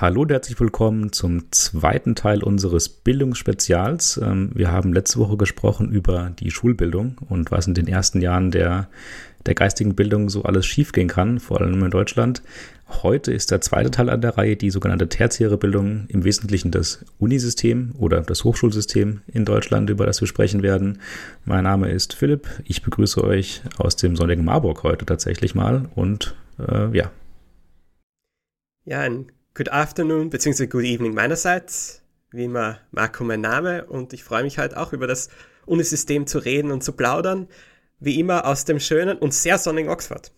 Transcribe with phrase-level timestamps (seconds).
[0.00, 4.20] Hallo und herzlich willkommen zum zweiten Teil unseres Bildungsspezials.
[4.22, 8.52] Ähm, wir haben letzte Woche gesprochen über die Schulbildung und was in den ersten Jahren
[8.52, 8.88] der,
[9.46, 12.42] der geistigen Bildung so alles schiefgehen kann, vor allem in Deutschland.
[13.02, 17.04] Heute ist der zweite Teil an der Reihe, die sogenannte tertiäre Bildung, im Wesentlichen das
[17.18, 21.00] Unisystem oder das Hochschulsystem in Deutschland, über das wir sprechen werden.
[21.44, 22.46] Mein Name ist Philipp.
[22.66, 27.10] Ich begrüße euch aus dem sonnigen Marburg heute tatsächlich mal und äh, ja.
[28.84, 29.26] Ja, ein
[29.58, 30.68] Good afternoon bzw.
[30.68, 32.00] good evening meinerseits.
[32.30, 35.30] Wie immer Marco mein Name und ich freue mich halt auch über das
[35.66, 37.48] Unisystem zu reden und zu plaudern.
[37.98, 40.30] Wie immer aus dem schönen und sehr sonnigen Oxford.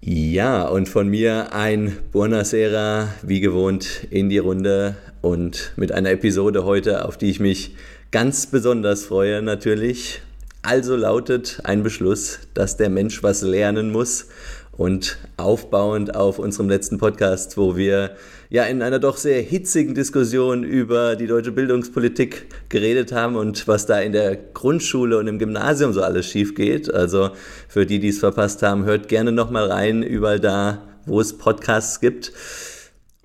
[0.00, 6.64] Ja, und von mir ein Buonasera, wie gewohnt, in die Runde und mit einer Episode
[6.64, 7.76] heute, auf die ich mich
[8.10, 10.22] ganz besonders freue natürlich.
[10.62, 14.28] Also lautet ein Beschluss, dass der Mensch was lernen muss
[14.76, 18.16] und aufbauend auf unserem letzten Podcast, wo wir
[18.50, 23.86] ja in einer doch sehr hitzigen Diskussion über die deutsche Bildungspolitik geredet haben und was
[23.86, 26.92] da in der Grundschule und im Gymnasium so alles schief geht.
[26.92, 27.30] Also
[27.68, 32.00] für die, die es verpasst haben, hört gerne nochmal rein, überall da, wo es Podcasts
[32.00, 32.32] gibt.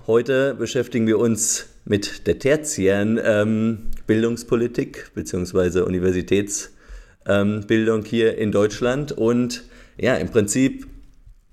[0.08, 5.82] Heute beschäftigen wir uns mit der tertiären ähm, Bildungspolitik bzw.
[5.82, 9.64] Universitätsbildung ähm, hier in Deutschland und
[9.98, 10.88] ja, im Prinzip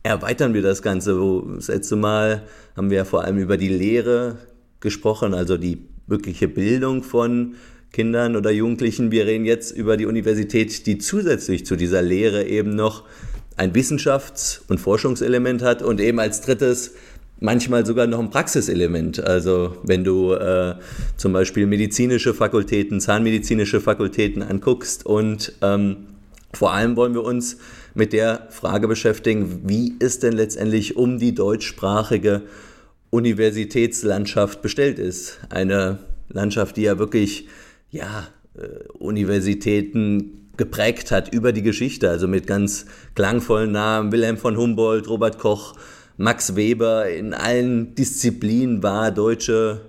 [0.06, 1.18] erweitern wir das Ganze.
[1.56, 2.42] Das letzte Mal
[2.76, 4.36] haben wir ja vor allem über die Lehre
[4.80, 7.54] gesprochen, also die wirkliche Bildung von
[7.92, 9.10] Kindern oder Jugendlichen.
[9.10, 13.04] Wir reden jetzt über die Universität, die zusätzlich zu dieser Lehre eben noch
[13.56, 16.92] ein Wissenschafts- und Forschungselement hat und eben als drittes
[17.40, 19.20] manchmal sogar noch ein Praxiselement.
[19.20, 20.74] Also wenn du äh,
[21.16, 25.96] zum Beispiel medizinische Fakultäten, zahnmedizinische Fakultäten anguckst und ähm,
[26.52, 27.58] vor allem wollen wir uns
[27.96, 32.42] mit der Frage beschäftigen, wie es denn letztendlich um die deutschsprachige
[33.08, 35.40] Universitätslandschaft bestellt ist.
[35.48, 37.48] Eine Landschaft, die ja wirklich,
[37.90, 44.58] ja, äh, Universitäten geprägt hat über die Geschichte, also mit ganz klangvollen Namen, Wilhelm von
[44.58, 45.74] Humboldt, Robert Koch,
[46.18, 49.80] Max Weber, in allen Disziplinen war deutsche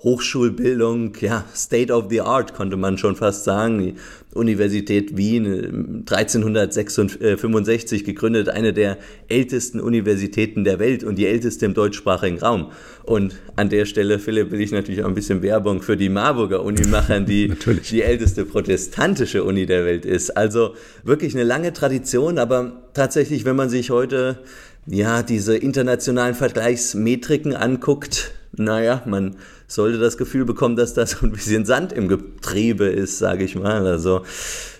[0.00, 3.78] Hochschulbildung, ja, State of the Art, konnte man schon fast sagen.
[3.80, 3.94] Die
[4.32, 8.98] Universität Wien, 1365 gegründet, eine der
[9.28, 12.70] ältesten Universitäten der Welt und die älteste im deutschsprachigen Raum.
[13.02, 16.62] Und an der Stelle, Philipp, will ich natürlich auch ein bisschen Werbung für die Marburger
[16.62, 17.52] Uni machen, die
[17.90, 20.36] die älteste protestantische Uni der Welt ist.
[20.36, 24.38] Also wirklich eine lange Tradition, aber tatsächlich, wenn man sich heute
[24.86, 29.36] ja, diese internationalen Vergleichsmetriken anguckt, naja, man
[29.68, 33.54] sollte das Gefühl bekommen, dass da so ein bisschen Sand im Getriebe ist, sage ich
[33.54, 33.86] mal.
[33.86, 34.22] Also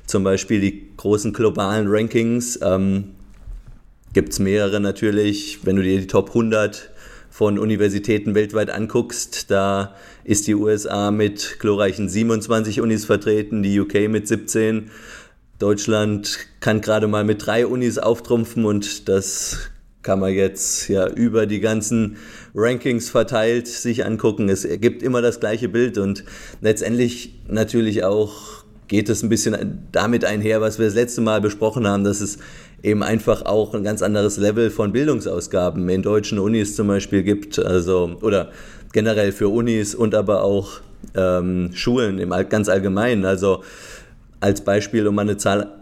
[0.07, 3.11] zum Beispiel die großen globalen Rankings ähm,
[4.15, 5.61] gibt es mehrere natürlich.
[5.65, 6.91] Wenn du dir die Top 100
[7.31, 9.95] von Universitäten weltweit anguckst, da
[10.25, 14.91] ist die USA mit glorreichen 27 Unis vertreten, die UK mit 17.
[15.59, 19.71] Deutschland kann gerade mal mit drei Unis auftrumpfen und das
[20.09, 22.17] kann man jetzt ja über die ganzen
[22.55, 24.49] Rankings verteilt sich angucken.
[24.49, 26.25] Es ergibt immer das gleiche Bild und
[26.63, 31.87] letztendlich natürlich auch geht es ein bisschen damit einher, was wir das letzte Mal besprochen
[31.87, 32.39] haben, dass es
[32.83, 37.59] eben einfach auch ein ganz anderes Level von Bildungsausgaben in deutschen Unis zum Beispiel gibt,
[37.59, 38.51] also oder
[38.95, 40.81] generell für Unis und aber auch
[41.17, 43.27] ähm, Schulen im ganz allgemeinen.
[43.27, 43.63] Also
[44.41, 45.78] als Beispiel, um mal eine Zahl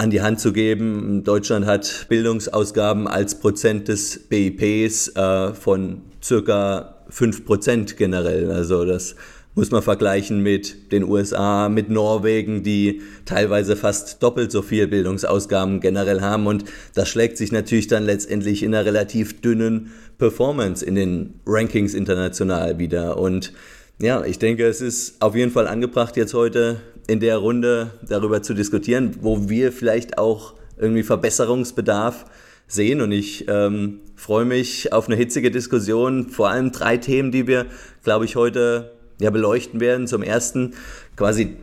[0.00, 1.24] an die Hand zu geben.
[1.24, 8.50] Deutschland hat Bildungsausgaben als Prozent des BIPs äh, von circa 5 Prozent generell.
[8.50, 9.14] Also das
[9.54, 15.80] muss man vergleichen mit den USA, mit Norwegen, die teilweise fast doppelt so viel Bildungsausgaben
[15.80, 16.46] generell haben.
[16.46, 16.64] Und
[16.94, 22.78] das schlägt sich natürlich dann letztendlich in einer relativ dünnen Performance in den Rankings international
[22.78, 23.18] wieder.
[23.18, 23.52] Und
[24.00, 28.42] ja, ich denke, es ist auf jeden Fall angebracht, jetzt heute in der Runde darüber
[28.42, 32.24] zu diskutieren, wo wir vielleicht auch irgendwie Verbesserungsbedarf
[32.66, 33.00] sehen.
[33.00, 37.66] Und ich ähm, freue mich auf eine hitzige Diskussion, vor allem drei Themen, die wir,
[38.04, 40.06] glaube ich, heute ja, beleuchten werden.
[40.06, 40.74] Zum ersten
[41.16, 41.56] quasi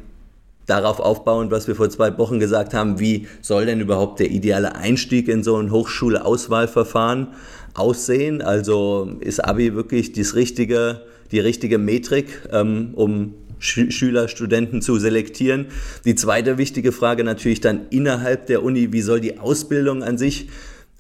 [0.66, 4.76] darauf aufbauend, was wir vor zwei Wochen gesagt haben, wie soll denn überhaupt der ideale
[4.76, 7.28] Einstieg in so ein Hochschulauswahlverfahren
[7.74, 8.42] Aussehen?
[8.42, 11.02] Also ist Abi wirklich das richtige,
[11.32, 15.68] die richtige Metrik, ähm, um Sch Schüler, Studenten zu selektieren?
[16.06, 20.50] Die zweite wichtige Frage natürlich dann innerhalb der Uni, wie soll die Ausbildung an sich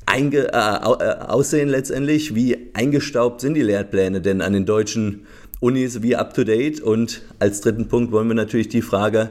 [0.05, 2.35] einge, äh, äh, aussehen letztendlich?
[2.35, 5.25] Wie eingestaubt sind die Lehrpläne denn an den deutschen
[5.59, 6.81] Unis, wie up-to-date?
[6.81, 9.29] Und als dritten Punkt wollen wir natürlich die Frage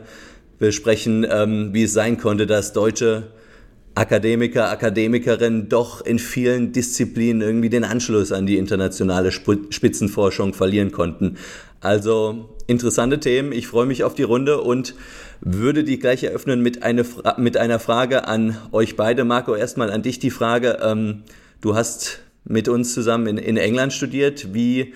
[0.58, 3.24] besprechen, ähm, wie es sein konnte, dass deutsche
[3.96, 11.38] Akademiker, Akademikerinnen doch in vielen Disziplinen irgendwie den Anschluss an die internationale Spitzenforschung verlieren konnten.
[11.86, 13.52] Also interessante Themen.
[13.52, 14.96] Ich freue mich auf die Runde und
[15.40, 17.06] würde die gleich eröffnen mit, eine,
[17.36, 19.24] mit einer Frage an euch beide.
[19.24, 20.80] Marco, erstmal an dich die Frage.
[20.82, 21.22] Ähm,
[21.60, 24.52] du hast mit uns zusammen in, in England studiert.
[24.52, 24.94] Wie,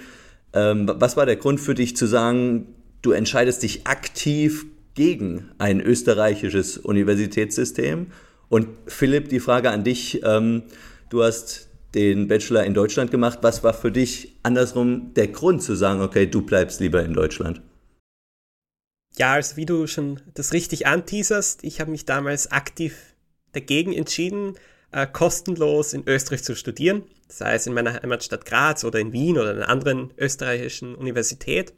[0.52, 2.66] ähm, was war der Grund für dich zu sagen,
[3.02, 4.66] du entscheidest dich aktiv
[4.96, 8.08] gegen ein österreichisches Universitätssystem?
[8.48, 10.22] Und Philipp, die Frage an dich.
[10.24, 10.64] Ähm,
[11.08, 13.38] du hast den Bachelor in Deutschland gemacht.
[13.42, 17.62] Was war für dich andersrum der Grund zu sagen, okay, du bleibst lieber in Deutschland?
[19.16, 22.96] Ja, also wie du schon das richtig anteaserst, ich habe mich damals aktiv
[23.52, 24.54] dagegen entschieden,
[24.92, 29.38] äh, kostenlos in Österreich zu studieren, sei es in meiner Heimatstadt Graz oder in Wien
[29.38, 31.74] oder einer anderen österreichischen Universität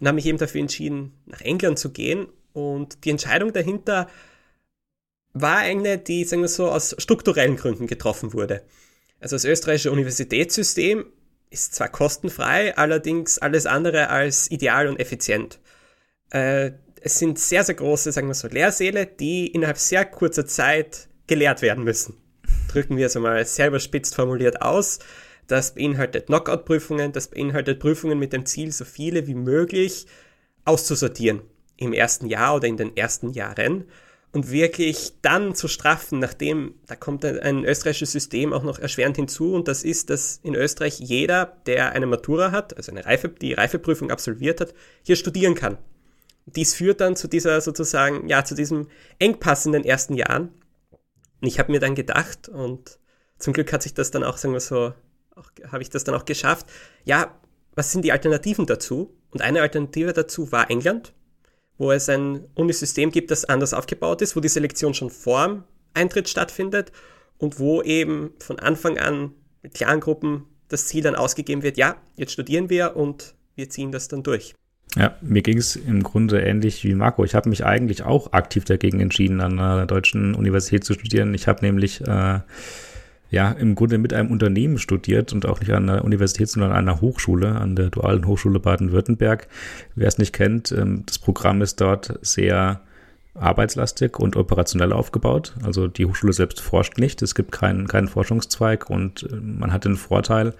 [0.00, 2.26] und habe mich eben dafür entschieden, nach England zu gehen.
[2.52, 4.08] Und die Entscheidung dahinter
[5.32, 8.62] war eine, die, sagen wir so, aus strukturellen Gründen getroffen wurde.
[9.20, 11.04] Also das österreichische Universitätssystem
[11.50, 15.60] ist zwar kostenfrei, allerdings alles andere als ideal und effizient.
[16.30, 16.72] Äh,
[17.02, 21.62] es sind sehr, sehr große, sagen wir so, Lehrsäle, die innerhalb sehr kurzer Zeit gelehrt
[21.62, 22.16] werden müssen.
[22.68, 25.00] Drücken wir es einmal sehr überspitzt formuliert aus.
[25.46, 30.06] Das beinhaltet Knockout-Prüfungen, das beinhaltet Prüfungen mit dem Ziel, so viele wie möglich
[30.64, 31.42] auszusortieren
[31.76, 33.86] im ersten Jahr oder in den ersten Jahren
[34.32, 39.54] und wirklich dann zu straffen, nachdem, da kommt ein österreichisches System auch noch erschwerend hinzu
[39.54, 43.54] und das ist, dass in Österreich jeder, der eine Matura hat, also eine Reife, die
[43.54, 44.72] Reifeprüfung absolviert hat,
[45.02, 45.78] hier studieren kann.
[46.46, 48.88] Dies führt dann zu dieser sozusagen, ja, zu diesem
[49.18, 50.48] Engpass in den ersten Jahren.
[51.40, 52.98] Und ich habe mir dann gedacht und
[53.38, 54.92] zum Glück hat sich das dann auch, sagen wir so,
[55.70, 56.66] habe ich das dann auch geschafft.
[57.04, 57.40] Ja,
[57.74, 59.16] was sind die Alternativen dazu?
[59.30, 61.14] Und eine Alternative dazu war England
[61.80, 66.28] wo es ein Unisystem gibt, das anders aufgebaut ist, wo die Selektion schon vorm Eintritt
[66.28, 66.92] stattfindet
[67.38, 69.32] und wo eben von Anfang an
[69.62, 73.92] mit klaren Gruppen das Ziel dann ausgegeben wird, ja, jetzt studieren wir und wir ziehen
[73.92, 74.54] das dann durch.
[74.94, 77.24] Ja, mir ging es im Grunde ähnlich wie Marco.
[77.24, 81.32] Ich habe mich eigentlich auch aktiv dagegen entschieden, an einer deutschen Universität zu studieren.
[81.32, 82.40] Ich habe nämlich äh,
[83.30, 86.88] ja im Grunde mit einem Unternehmen studiert und auch nicht an einer Universität, sondern an
[86.88, 89.48] einer Hochschule, an der Dualen Hochschule Baden-Württemberg.
[89.94, 92.80] Wer es nicht kennt, ähm, das Programm ist dort sehr
[93.34, 95.54] arbeitslastig und operationell aufgebaut.
[95.62, 99.84] Also die Hochschule selbst forscht nicht, es gibt keinen, keinen Forschungszweig und äh, man hat
[99.84, 100.54] den Vorteil,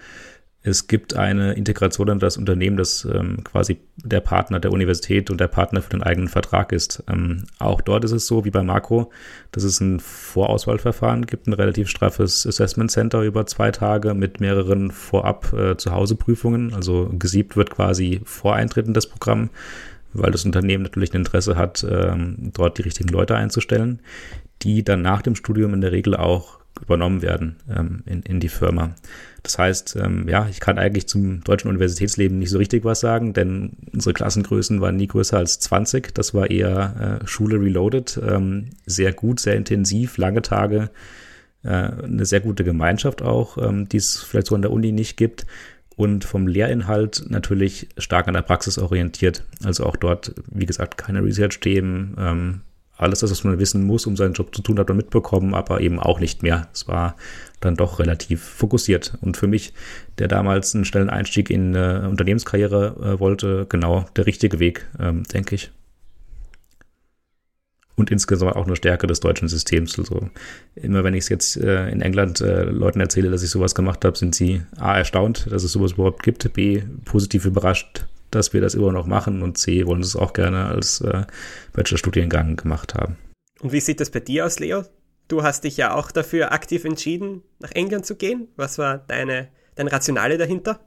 [0.62, 5.40] es gibt eine Integration in das Unternehmen, das ähm, quasi der Partner der Universität und
[5.40, 7.02] der Partner für den eigenen Vertrag ist.
[7.08, 9.10] Ähm, auch dort ist es so, wie bei Marco,
[9.52, 14.90] dass es ein Vorauswahlverfahren gibt, ein relativ straffes Assessment Center über zwei Tage mit mehreren
[14.90, 16.74] vorab äh, Zuhauseprüfungen.
[16.74, 19.48] Also gesiebt wird quasi vor Eintritt in das Programm,
[20.12, 24.00] weil das Unternehmen natürlich ein Interesse hat, ähm, dort die richtigen Leute einzustellen,
[24.60, 28.48] die dann nach dem Studium in der Regel auch übernommen werden ähm, in, in die
[28.48, 28.94] Firma.
[29.42, 33.32] Das heißt, ähm, ja, ich kann eigentlich zum deutschen Universitätsleben nicht so richtig was sagen,
[33.32, 36.14] denn unsere Klassengrößen waren nie größer als 20.
[36.14, 40.90] Das war eher äh, Schule reloaded, ähm, sehr gut, sehr intensiv, lange Tage,
[41.62, 45.16] äh, eine sehr gute Gemeinschaft auch, ähm, die es vielleicht so an der Uni nicht
[45.16, 45.46] gibt.
[45.96, 49.44] Und vom Lehrinhalt natürlich stark an der Praxis orientiert.
[49.64, 52.60] Also auch dort, wie gesagt, keine Research-Themen, ähm,
[53.00, 55.80] alles das, was man wissen muss, um seinen Job zu tun, hat man mitbekommen, aber
[55.80, 56.68] eben auch nicht mehr.
[56.72, 57.16] Es war
[57.60, 59.14] dann doch relativ fokussiert.
[59.20, 59.72] Und für mich,
[60.18, 65.22] der damals einen schnellen Einstieg in äh, Unternehmenskarriere äh, wollte, genau der richtige Weg, ähm,
[65.24, 65.70] denke ich.
[67.96, 69.98] Und insgesamt auch eine Stärke des deutschen Systems.
[69.98, 70.30] Also
[70.74, 74.04] immer wenn ich es jetzt äh, in England äh, Leuten erzähle, dass ich sowas gemacht
[74.04, 78.60] habe, sind sie A erstaunt, dass es sowas überhaupt gibt, B positiv überrascht, dass wir
[78.60, 81.24] das immer noch machen und C, wollen es auch gerne als äh,
[81.72, 83.16] Bachelorstudiengang gemacht haben.
[83.60, 84.84] Und wie sieht das bei dir aus, Leo?
[85.28, 88.48] Du hast dich ja auch dafür aktiv entschieden, nach England zu gehen.
[88.56, 90.80] Was war deine, dein Rationale dahinter?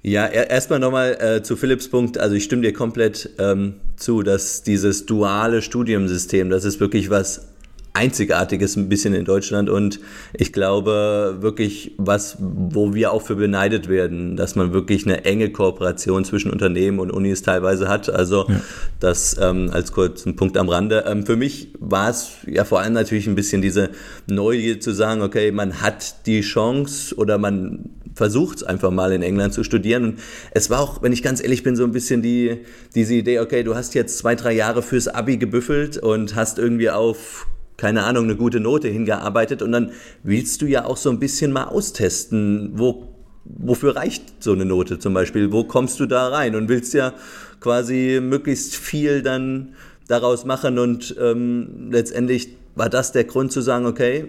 [0.00, 2.18] Ja, erstmal nochmal äh, zu Philipps Punkt.
[2.18, 7.53] Also ich stimme dir komplett ähm, zu, dass dieses duale Studiumsystem, das ist wirklich was
[7.94, 10.00] Einzigartiges ein bisschen in Deutschland und
[10.32, 15.50] ich glaube wirklich was, wo wir auch für beneidet werden, dass man wirklich eine enge
[15.50, 18.10] Kooperation zwischen Unternehmen und Unis teilweise hat.
[18.10, 18.60] Also ja.
[18.98, 21.04] das ähm, als kurzen Punkt am Rande.
[21.06, 23.90] Ähm, für mich war es ja vor allem natürlich ein bisschen diese
[24.26, 29.22] Neugier zu sagen, okay, man hat die Chance oder man versucht es einfach mal in
[29.22, 30.04] England zu studieren.
[30.04, 30.18] Und
[30.50, 32.58] es war auch, wenn ich ganz ehrlich bin, so ein bisschen die,
[32.96, 36.90] diese Idee, okay, du hast jetzt zwei, drei Jahre fürs Abi gebüffelt und hast irgendwie
[36.90, 41.18] auf keine Ahnung, eine gute Note hingearbeitet und dann willst du ja auch so ein
[41.18, 43.08] bisschen mal austesten, wo,
[43.44, 47.14] wofür reicht so eine Note zum Beispiel, wo kommst du da rein und willst ja
[47.60, 49.74] quasi möglichst viel dann
[50.06, 54.26] daraus machen und ähm, letztendlich war das der Grund zu sagen, okay,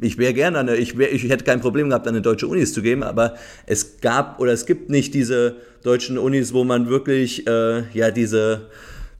[0.00, 2.72] ich wäre gerne eine, ich, wär, ich hätte kein Problem gehabt, an eine deutsche Unis
[2.72, 7.46] zu geben, aber es gab oder es gibt nicht diese deutschen Unis, wo man wirklich
[7.46, 8.68] äh, ja diese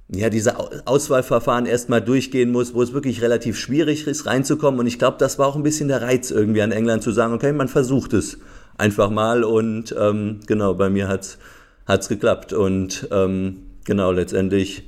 [0.09, 4.81] ja, diese Auswahlverfahren erstmal durchgehen muss, wo es wirklich relativ schwierig ist, reinzukommen.
[4.81, 7.33] Und ich glaube, das war auch ein bisschen der Reiz irgendwie an England zu sagen,
[7.33, 8.39] okay, man versucht es
[8.77, 9.45] einfach mal.
[9.45, 11.39] Und ähm, genau, bei mir hat's
[11.87, 12.53] hat's geklappt.
[12.53, 14.85] Und ähm, genau, letztendlich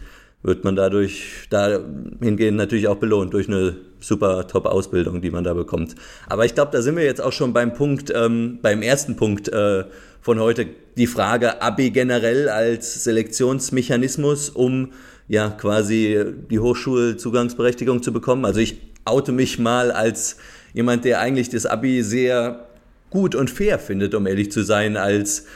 [0.46, 5.96] wird man dadurch dahingehend natürlich auch belohnt durch eine super Top-Ausbildung, die man da bekommt.
[6.28, 9.48] Aber ich glaube, da sind wir jetzt auch schon beim Punkt, ähm, beim ersten Punkt
[9.48, 9.84] äh,
[10.20, 14.92] von heute, die Frage Abi generell als Selektionsmechanismus, um
[15.28, 18.44] ja quasi die Hochschulzugangsberechtigung zu bekommen.
[18.44, 20.36] Also ich oute mich mal als
[20.72, 22.66] jemand, der eigentlich das Abi sehr
[23.10, 25.46] gut und fair findet, um ehrlich zu sein, als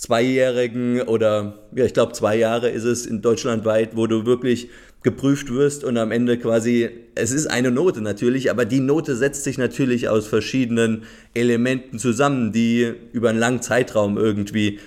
[0.00, 4.68] Zweijährigen oder ja, ich glaube zwei Jahre ist es in Deutschland weit, wo du wirklich
[5.02, 9.44] geprüft wirst und am Ende quasi, es ist eine Note natürlich, aber die Note setzt
[9.44, 11.02] sich natürlich aus verschiedenen
[11.34, 14.78] Elementen zusammen, die über einen langen Zeitraum irgendwie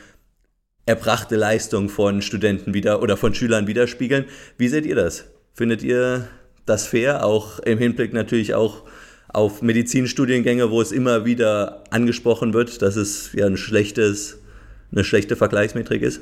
[0.86, 4.26] erbrachte Leistung von Studenten wieder oder von Schülern widerspiegeln.
[4.58, 5.26] Wie seht ihr das?
[5.54, 6.28] Findet ihr
[6.66, 7.26] das fair?
[7.26, 8.84] Auch im Hinblick natürlich auch
[9.30, 14.41] auf Medizinstudiengänge, wo es immer wieder angesprochen wird, dass es ja ein schlechtes,
[14.92, 16.22] eine schlechte Vergleichsmetrik ist?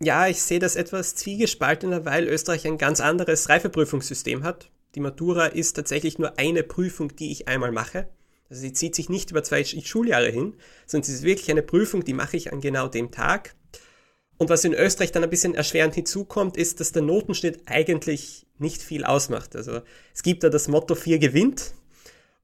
[0.00, 4.70] Ja, ich sehe das etwas zwiegespaltener, weil Österreich ein ganz anderes Reifeprüfungssystem hat.
[4.94, 8.08] Die Matura ist tatsächlich nur eine Prüfung, die ich einmal mache.
[8.50, 10.54] Also sie zieht sich nicht über zwei Schuljahre hin,
[10.86, 13.54] sondern sie ist wirklich eine Prüfung, die mache ich an genau dem Tag.
[14.38, 18.82] Und was in Österreich dann ein bisschen erschwerend hinzukommt, ist, dass der Notenschnitt eigentlich nicht
[18.82, 19.54] viel ausmacht.
[19.54, 21.74] Also es gibt da das Motto 4 gewinnt.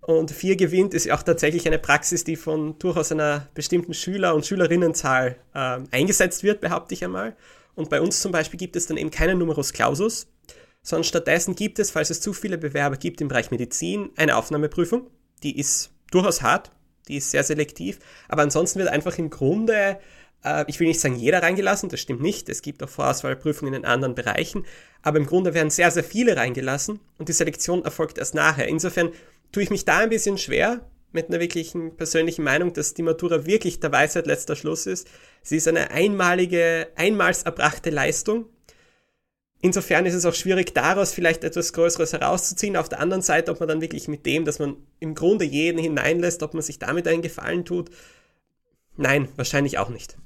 [0.08, 4.46] Und 4 gewinnt ist auch tatsächlich eine Praxis, die von durchaus einer bestimmten Schüler- und
[4.46, 7.36] Schülerinnenzahl äh, eingesetzt wird, behaupte ich einmal.
[7.74, 10.26] Und bei uns zum Beispiel gibt es dann eben keinen Numerus Clausus,
[10.80, 15.10] sondern stattdessen gibt es, falls es zu viele Bewerber gibt im Bereich Medizin, eine Aufnahmeprüfung.
[15.42, 16.70] Die ist durchaus hart,
[17.08, 17.98] die ist sehr selektiv,
[18.30, 19.98] aber ansonsten wird einfach im Grunde,
[20.42, 23.84] äh, ich will nicht sagen jeder reingelassen, das stimmt nicht, es gibt auch Vorauswahlprüfungen in
[23.84, 24.64] anderen Bereichen,
[25.02, 28.68] aber im Grunde werden sehr, sehr viele reingelassen und die Selektion erfolgt erst nachher.
[28.68, 29.10] Insofern
[29.52, 33.46] tue ich mich da ein bisschen schwer mit einer wirklichen persönlichen Meinung, dass die Matura
[33.46, 35.08] wirklich der Weisheit letzter Schluss ist.
[35.42, 38.46] Sie ist eine einmalige, einmals erbrachte Leistung
[39.60, 42.76] Insofern ist es auch schwierig, daraus vielleicht etwas Größeres herauszuziehen.
[42.76, 45.78] Auf der anderen Seite, ob man dann wirklich mit dem, dass man im Grunde jeden
[45.78, 47.90] hineinlässt, ob man sich damit einen Gefallen tut,
[48.96, 50.16] nein, wahrscheinlich auch nicht.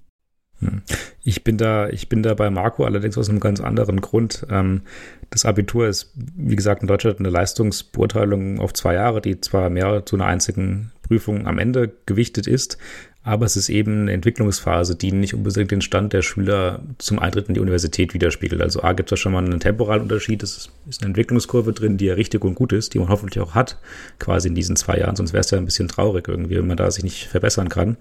[0.63, 0.83] Hm.
[1.25, 4.47] Ich bin da, ich bin da bei Marco allerdings aus einem ganz anderen Grund.
[4.49, 4.83] Ähm,
[5.31, 10.07] das Abitur ist, wie gesagt, in Deutschland eine Leistungsbeurteilung auf zwei Jahre, die zwar mehr
[10.07, 12.79] zu einer einzigen Prüfung am Ende gewichtet ist,
[13.25, 17.49] aber es ist eben eine Entwicklungsphase, die nicht unbedingt den Stand der Schüler zum Eintritt
[17.49, 18.61] in die Universität widerspiegelt.
[18.61, 20.43] Also A gibt es da schon mal einen temporalen Unterschied.
[20.43, 23.55] Es ist eine Entwicklungskurve drin, die ja richtig und gut ist, die man hoffentlich auch
[23.55, 23.79] hat,
[24.19, 25.15] quasi in diesen zwei Jahren.
[25.15, 27.97] Sonst wäre es ja ein bisschen traurig irgendwie, wenn man da sich nicht verbessern kann.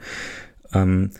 [0.73, 1.11] Ähm,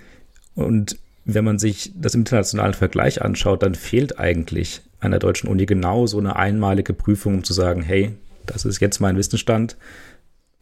[0.56, 5.66] und wenn man sich das im internationalen Vergleich anschaut, dann fehlt eigentlich einer deutschen Uni
[5.66, 8.14] genau so eine einmalige Prüfung, um zu sagen, hey,
[8.46, 9.78] das ist jetzt mein Wissensstand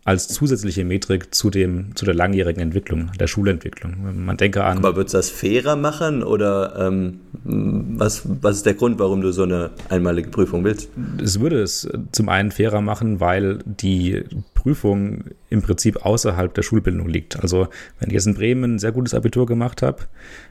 [0.06, 4.26] als zusätzliche Metrik zu, dem, zu der langjährigen Entwicklung, der Schulentwicklung.
[4.26, 4.78] Man denke an.
[4.78, 9.32] Aber würdest du das fairer machen oder ähm, was, was ist der Grund, warum du
[9.32, 10.90] so eine einmalige Prüfung willst?
[11.22, 14.24] Es würde es zum einen fairer machen, weil die
[14.56, 17.40] Prüfung im Prinzip außerhalb der Schulbildung liegt.
[17.42, 17.68] Also
[18.00, 20.06] wenn ich jetzt in Bremen ein sehr gutes Abitur gemacht habe,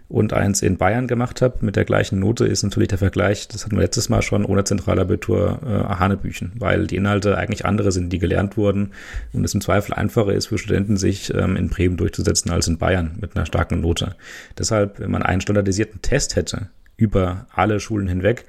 [0.08, 3.64] und eins in Bayern gemacht habe mit der gleichen Note, ist natürlich der Vergleich, das
[3.64, 8.10] hatten wir letztes Mal schon, ohne Zentralabitur äh, Hanebüchen, weil die Inhalte eigentlich andere sind,
[8.10, 8.92] die gelernt wurden
[9.32, 12.78] und es im Zweifel einfacher ist für Studenten, sich ähm, in Bremen durchzusetzen als in
[12.78, 14.16] Bayern mit einer starken Note.
[14.58, 18.46] Deshalb, wenn man einen standardisierten Test hätte über alle Schulen hinweg,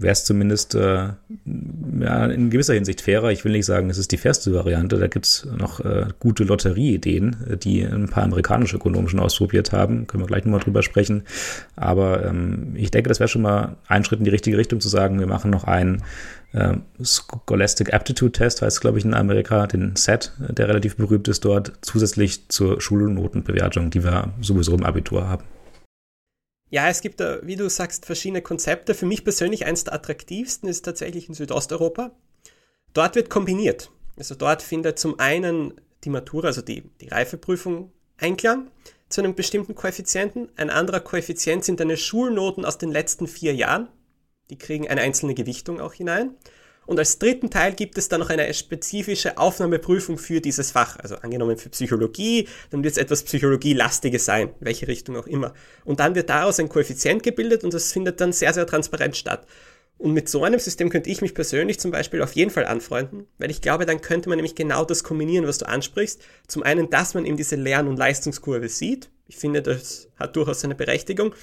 [0.00, 1.08] wäre es zumindest äh,
[2.00, 3.30] ja, in gewisser Hinsicht fairer.
[3.30, 4.98] Ich will nicht sagen, es ist die fairste Variante.
[4.98, 10.06] Da gibt es noch äh, gute Lotterieideen, die ein paar amerikanische Ökonomen schon ausprobiert haben.
[10.06, 11.22] Können wir gleich nochmal drüber sprechen.
[11.76, 14.88] Aber ähm, ich denke, das wäre schon mal ein Schritt in die richtige Richtung zu
[14.88, 16.02] sagen, wir machen noch einen
[16.52, 21.28] äh, Scholastic Aptitude Test, heißt es, glaube ich, in Amerika, den SET, der relativ berühmt
[21.28, 25.44] ist dort, zusätzlich zur Schulnotenbewertung, die wir sowieso im Abitur haben.
[26.68, 28.94] Ja, es gibt da, wie du sagst, verschiedene Konzepte.
[28.94, 32.10] Für mich persönlich eines der attraktivsten ist tatsächlich in Südosteuropa.
[32.92, 33.90] Dort wird kombiniert.
[34.16, 38.70] Also dort findet zum einen die Matura, also die, die Reifeprüfung, Einklang
[39.08, 40.48] zu einem bestimmten Koeffizienten.
[40.56, 43.88] Ein anderer Koeffizient sind deine Schulnoten aus den letzten vier Jahren.
[44.50, 46.34] Die kriegen eine einzelne Gewichtung auch hinein.
[46.86, 50.96] Und als dritten Teil gibt es dann noch eine spezifische Aufnahmeprüfung für dieses Fach.
[50.98, 55.52] Also angenommen für Psychologie, dann wird es etwas Psychologielastiges sein, welche Richtung auch immer.
[55.84, 59.46] Und dann wird daraus ein Koeffizient gebildet und das findet dann sehr, sehr transparent statt.
[59.98, 63.26] Und mit so einem System könnte ich mich persönlich zum Beispiel auf jeden Fall anfreunden,
[63.38, 66.20] weil ich glaube, dann könnte man nämlich genau das kombinieren, was du ansprichst.
[66.46, 69.10] Zum einen, dass man eben diese Lern- und Leistungskurve sieht.
[69.26, 71.34] Ich finde, das hat durchaus seine Berechtigung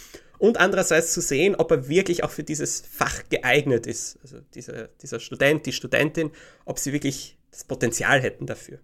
[0.43, 4.19] und andererseits zu sehen, ob er wirklich auch für dieses Fach geeignet ist.
[4.23, 6.31] Also dieser, dieser Student, die Studentin,
[6.65, 8.79] ob sie wirklich das Potenzial hätten dafür.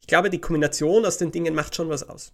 [0.00, 2.32] Ich glaube, die Kombination aus den Dingen macht schon was aus.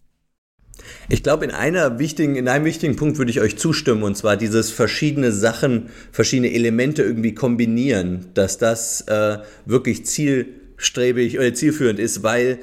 [1.11, 4.39] Ich glaube, in einer wichtigen, in einem wichtigen Punkt würde ich euch zustimmen, und zwar
[4.39, 12.23] dieses verschiedene Sachen, verschiedene Elemente irgendwie kombinieren, dass das äh, wirklich zielstrebig oder zielführend ist,
[12.23, 12.59] weil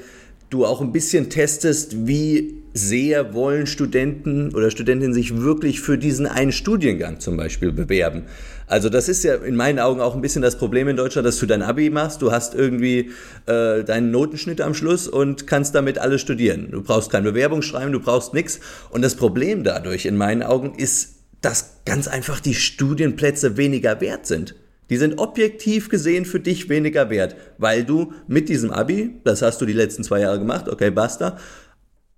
[0.49, 6.25] du auch ein bisschen testest, wie sehr wollen Studenten oder Studentinnen sich wirklich für diesen
[6.25, 8.23] einen Studiengang zum Beispiel bewerben.
[8.67, 11.39] Also das ist ja in meinen Augen auch ein bisschen das Problem in Deutschland, dass
[11.39, 13.11] du dein Abi machst, du hast irgendwie
[13.47, 16.69] äh, deinen Notenschnitt am Schluss und kannst damit alles studieren.
[16.71, 18.59] Du brauchst keine Bewerbung schreiben, du brauchst nichts.
[18.91, 24.27] Und das Problem dadurch in meinen Augen ist, dass ganz einfach die Studienplätze weniger wert
[24.27, 24.55] sind.
[24.89, 29.61] Die sind objektiv gesehen für dich weniger wert, weil du mit diesem Abi, das hast
[29.61, 31.37] du die letzten zwei Jahre gemacht, okay, basta,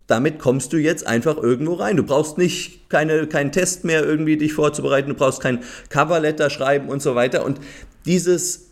[0.07, 1.97] damit kommst du jetzt einfach irgendwo rein.
[1.97, 6.89] Du brauchst nicht keine, keinen Test mehr irgendwie dich vorzubereiten, du brauchst kein Coverletter schreiben
[6.89, 7.45] und so weiter.
[7.45, 7.59] Und
[8.05, 8.71] dieses,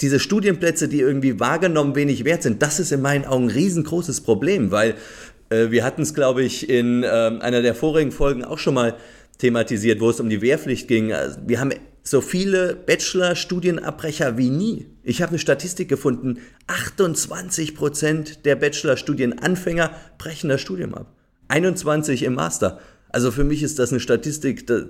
[0.00, 4.22] diese Studienplätze, die irgendwie wahrgenommen wenig wert sind, das ist in meinen Augen ein riesengroßes
[4.22, 4.94] Problem, weil
[5.50, 8.96] äh, wir hatten es, glaube ich, in äh, einer der vorigen Folgen auch schon mal
[9.38, 11.12] thematisiert, wo es um die Wehrpflicht ging.
[11.12, 14.86] Also wir haben so viele Bachelor-Studienabbrecher wie nie.
[15.02, 21.14] Ich habe eine Statistik gefunden, 28 Prozent der Bachelor-Studienanfänger brechen das Studium ab.
[21.48, 22.80] 21 im Master.
[23.08, 24.84] Also für mich ist das eine Statistik, da,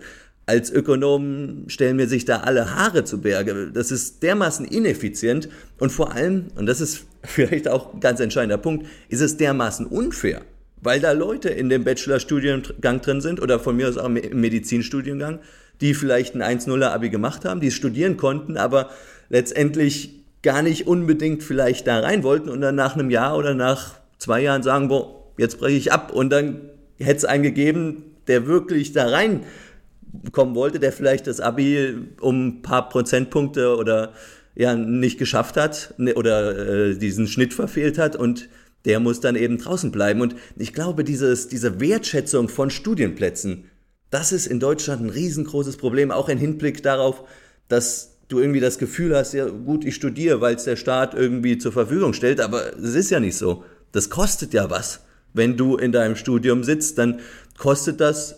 [0.46, 3.70] als Ökonom stellen mir sich da alle Haare zu Berge.
[3.72, 8.58] Das ist dermaßen ineffizient und vor allem, und das ist vielleicht auch ein ganz entscheidender
[8.58, 10.42] Punkt, ist es dermaßen unfair,
[10.80, 15.40] weil da Leute in dem Bachelor-Studiengang drin sind oder von mir aus auch im Medizinstudiengang,
[15.80, 18.90] die vielleicht ein 1-0er Abi gemacht haben, die studieren konnten, aber
[19.28, 23.94] letztendlich gar nicht unbedingt vielleicht da rein wollten und dann nach einem Jahr oder nach
[24.18, 26.60] zwei Jahren sagen, boah, jetzt breche ich ab und dann
[26.98, 32.62] hätte es einen gegeben, der wirklich da reinkommen wollte, der vielleicht das Abi um ein
[32.62, 34.12] paar Prozentpunkte oder
[34.54, 38.48] ja nicht geschafft hat ne, oder äh, diesen Schnitt verfehlt hat und
[38.84, 40.20] der muss dann eben draußen bleiben.
[40.20, 43.69] Und ich glaube, dieses, diese Wertschätzung von Studienplätzen,
[44.10, 47.24] das ist in Deutschland ein riesengroßes Problem, auch im Hinblick darauf,
[47.68, 51.58] dass du irgendwie das Gefühl hast, ja gut, ich studiere, weil es der Staat irgendwie
[51.58, 53.64] zur Verfügung stellt, aber es ist ja nicht so.
[53.92, 55.00] Das kostet ja was.
[55.32, 57.20] Wenn du in deinem Studium sitzt, dann
[57.56, 58.36] kostet das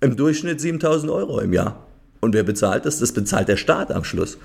[0.00, 1.86] im Durchschnitt 7000 Euro im Jahr.
[2.20, 2.98] Und wer bezahlt das?
[2.98, 4.38] Das bezahlt der Staat am Schluss.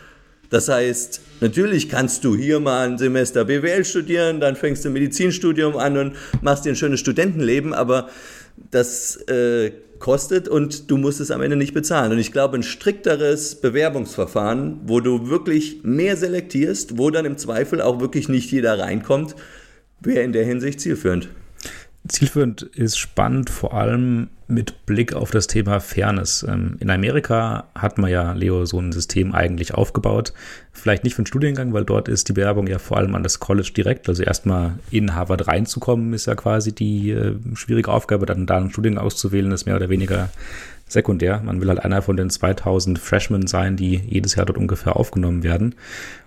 [0.49, 4.93] Das heißt, natürlich kannst du hier mal ein Semester BWL studieren, dann fängst du ein
[4.93, 8.09] Medizinstudium an und machst dir ein schönes Studentenleben, aber
[8.71, 12.11] das äh, kostet und du musst es am Ende nicht bezahlen.
[12.11, 17.81] Und ich glaube, ein strikteres Bewerbungsverfahren, wo du wirklich mehr selektierst, wo dann im Zweifel
[17.81, 19.35] auch wirklich nicht jeder reinkommt,
[19.99, 21.29] wäre in der Hinsicht zielführend.
[22.07, 26.45] Zielführend ist spannend, vor allem mit Blick auf das Thema Fairness.
[26.47, 30.33] Ähm, in Amerika hat man ja, Leo, so ein System eigentlich aufgebaut.
[30.71, 33.39] Vielleicht nicht für den Studiengang, weil dort ist die Bewerbung ja vor allem an das
[33.39, 34.07] College direkt.
[34.07, 38.25] Also erstmal in Harvard reinzukommen, ist ja quasi die äh, schwierige Aufgabe.
[38.25, 40.29] Dann da einen Studiengang auszuwählen, ist mehr oder weniger
[40.87, 41.41] sekundär.
[41.43, 45.43] Man will halt einer von den 2000 Freshmen sein, die jedes Jahr dort ungefähr aufgenommen
[45.43, 45.75] werden.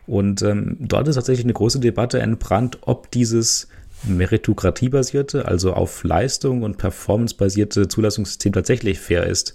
[0.07, 3.69] Und ähm, dort ist tatsächlich eine große Debatte entbrannt, ob dieses
[4.05, 9.55] meritokratiebasierte, also auf Leistung und Performance basierte Zulassungssystem tatsächlich fair ist.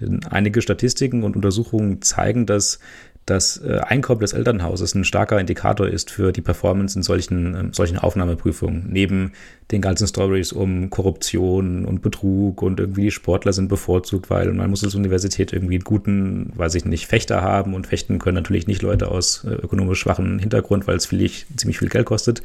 [0.00, 2.80] Denn einige Statistiken und Untersuchungen zeigen, dass
[3.26, 7.64] das äh, Einkommen des Elternhauses ein starker Indikator ist für die Performance in solchen, äh,
[7.72, 8.86] solchen Aufnahmeprüfungen.
[8.88, 9.32] Neben
[9.70, 14.84] den ganzen Stories um Korruption und Betrug und irgendwie Sportler sind bevorzugt, weil man muss
[14.84, 18.82] als Universität irgendwie einen guten, weiß ich nicht, Fechter haben und fechten können natürlich nicht
[18.82, 21.46] Leute aus äh, ökonomisch schwachen Hintergrund, weil es ziemlich
[21.78, 22.42] viel Geld kostet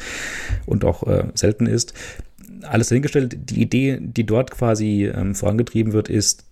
[0.66, 1.94] und auch äh, selten ist.
[2.64, 6.46] Alles dahingestellt, die Idee, die dort quasi ähm, vorangetrieben wird, ist,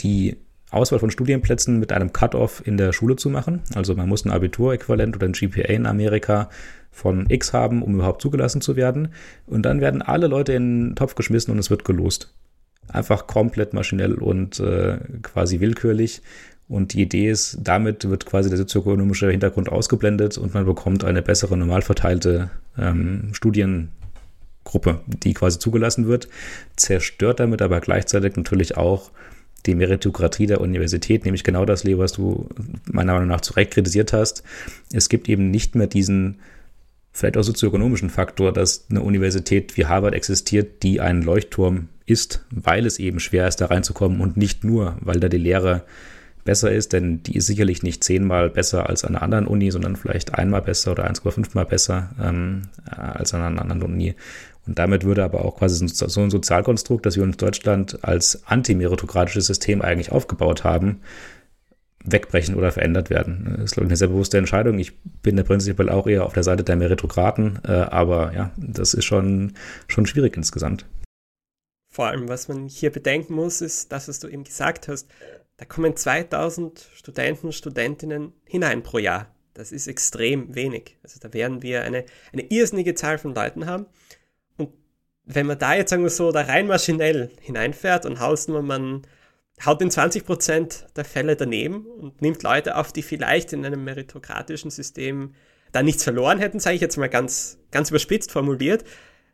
[0.00, 0.36] die
[0.72, 3.60] Auswahl von Studienplätzen mit einem Cut-off in der Schule zu machen.
[3.74, 6.48] Also man muss ein Abitur-Äquivalent oder ein GPA in Amerika
[6.90, 9.08] von X haben, um überhaupt zugelassen zu werden.
[9.46, 12.34] Und dann werden alle Leute in den Topf geschmissen und es wird gelost.
[12.88, 16.22] Einfach komplett maschinell und äh, quasi willkürlich.
[16.68, 21.20] Und die Idee ist, damit wird quasi der sozioökonomische Hintergrund ausgeblendet und man bekommt eine
[21.22, 26.28] bessere, normal verteilte ähm, Studiengruppe, die quasi zugelassen wird,
[26.76, 29.10] zerstört damit aber gleichzeitig natürlich auch
[29.66, 32.48] die Meritokratie der Universität, nämlich genau das, Leo, was du
[32.90, 34.42] meiner Meinung nach zu Recht kritisiert hast.
[34.92, 36.40] Es gibt eben nicht mehr diesen
[37.12, 42.86] vielleicht auch sozioökonomischen Faktor, dass eine Universität wie Harvard existiert, die ein Leuchtturm ist, weil
[42.86, 45.84] es eben schwer ist, da reinzukommen und nicht nur, weil da die Lehre
[46.44, 49.94] besser ist, denn die ist sicherlich nicht zehnmal besser als an einer anderen Uni, sondern
[49.94, 54.14] vielleicht einmal besser oder 1,5 mal besser ähm, als an einer anderen Uni.
[54.66, 59.46] Und damit würde aber auch quasi so ein Sozialkonstrukt, das wir in Deutschland als antimeritokratisches
[59.46, 61.00] System eigentlich aufgebaut haben,
[62.04, 63.54] wegbrechen oder verändert werden.
[63.56, 64.78] Das ist, glaube ich, eine sehr bewusste Entscheidung.
[64.78, 68.94] Ich bin da prinzipiell auch eher auf der Seite der Meritokraten, äh, aber ja, das
[68.94, 69.54] ist schon,
[69.88, 70.86] schon schwierig insgesamt.
[71.88, 75.08] Vor allem, was man hier bedenken muss, ist das, was du eben gesagt hast.
[75.58, 79.26] Da kommen 2000 Studenten Studentinnen hinein pro Jahr.
[79.54, 80.96] Das ist extrem wenig.
[81.02, 83.86] Also da werden wir eine, eine irrsinnige Zahl von Leuten haben
[85.24, 89.02] wenn man da jetzt, sagen wir so, da rein maschinell hineinfährt und Hausnummer, man
[89.64, 94.70] haut in 20% der Fälle daneben und nimmt Leute auf, die vielleicht in einem meritokratischen
[94.70, 95.34] System
[95.70, 98.84] da nichts verloren hätten, sage ich jetzt mal ganz, ganz überspitzt formuliert,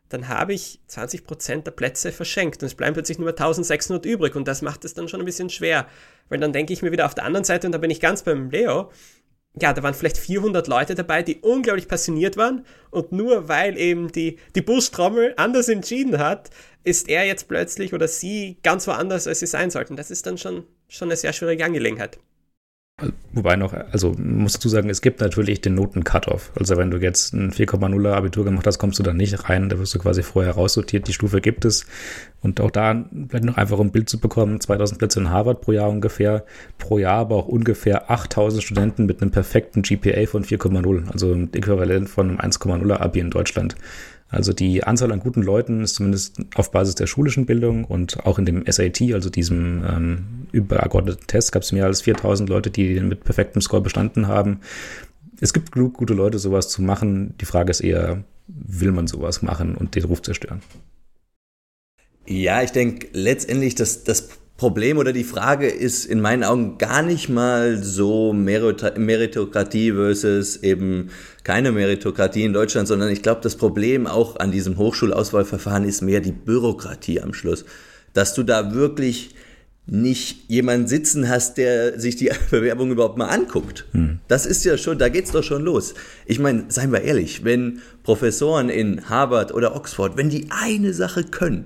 [0.09, 4.47] dann habe ich 20% der Plätze verschenkt und es bleiben plötzlich nur 1600 übrig und
[4.47, 5.87] das macht es dann schon ein bisschen schwer,
[6.29, 8.23] weil dann denke ich mir wieder auf der anderen Seite und da bin ich ganz
[8.23, 8.91] beim Leo,
[9.55, 14.11] ja, da waren vielleicht 400 Leute dabei, die unglaublich passioniert waren und nur weil eben
[14.11, 16.49] die, die Bustrommel anders entschieden hat,
[16.83, 19.95] ist er jetzt plötzlich oder sie ganz woanders, als sie sein sollten.
[19.95, 22.19] Das ist dann schon, schon eine sehr schwierige Angelegenheit.
[23.31, 26.51] Wobei noch, also muss dazu sagen, es gibt natürlich den Noten-Cut-Off.
[26.55, 29.69] Also wenn du jetzt ein 4,0er Abitur gemacht hast, kommst du da nicht rein.
[29.69, 31.07] Da wirst du quasi vorher raussortiert.
[31.07, 31.85] Die Stufe gibt es.
[32.41, 35.71] Und auch da, vielleicht noch einfach ein Bild zu bekommen, 2000 Plätze in Harvard pro
[35.71, 36.45] Jahr ungefähr.
[36.77, 41.11] Pro Jahr aber auch ungefähr 8000 Studenten mit einem perfekten GPA von 4,0.
[41.11, 43.75] Also ein Äquivalent von einem 1,0er Abi in Deutschland.
[44.29, 48.37] Also die Anzahl an guten Leuten ist zumindest auf Basis der schulischen Bildung und auch
[48.37, 52.93] in dem SAT, also diesem ähm, übergeordneten Test, gab es mehr als 4000 Leute, die
[52.93, 54.59] den mit perfektem Score bestanden haben.
[55.41, 57.33] Es gibt genug gute Leute, sowas zu machen.
[57.41, 60.61] Die Frage ist eher, will man sowas machen und den Ruf zerstören?
[62.27, 67.01] Ja, ich denke letztendlich, dass das Problem oder die Frage ist in meinen Augen gar
[67.01, 71.09] nicht mal so Meritokratie versus eben
[71.49, 76.19] keine Meritokratie in Deutschland, sondern ich glaube, das Problem auch an diesem Hochschulauswahlverfahren ist mehr
[76.21, 77.65] die Bürokratie am Schluss.
[78.13, 79.33] Dass du da wirklich
[79.87, 83.87] nicht jemanden sitzen hast, der sich die Bewerbung überhaupt mal anguckt.
[83.93, 84.19] Hm.
[84.27, 85.95] Das ist ja schon, da geht's doch schon los.
[86.27, 91.23] Ich meine, seien wir ehrlich, wenn Professoren in Harvard oder Oxford, wenn die eine Sache
[91.23, 91.65] können,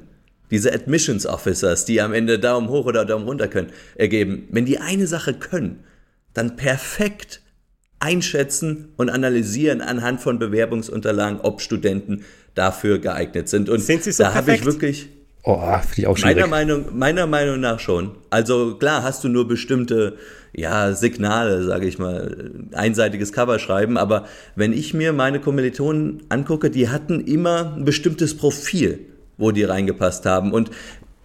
[0.49, 4.77] diese Admissions Officers, die am Ende Daumen hoch oder Daumen runter können, ergeben, wenn die
[4.77, 5.83] eine Sache können,
[6.33, 7.42] dann perfekt
[8.03, 12.23] einschätzen und analysieren anhand von Bewerbungsunterlagen, ob Studenten
[12.55, 13.69] dafür geeignet sind.
[13.69, 15.09] Und sind sie so da habe ich wirklich.
[15.45, 16.35] Oh, finde ich auch schwierig.
[16.35, 18.11] Meiner Meinung, meiner Meinung nach schon.
[18.29, 20.17] Also klar hast du nur bestimmte
[20.53, 26.69] ja, Signale, sage ich mal, einseitiges Cover schreiben, aber wenn ich mir meine Kommilitonen angucke,
[26.69, 28.99] die hatten immer ein bestimmtes Profil
[29.37, 30.51] wo die reingepasst haben.
[30.51, 30.71] Und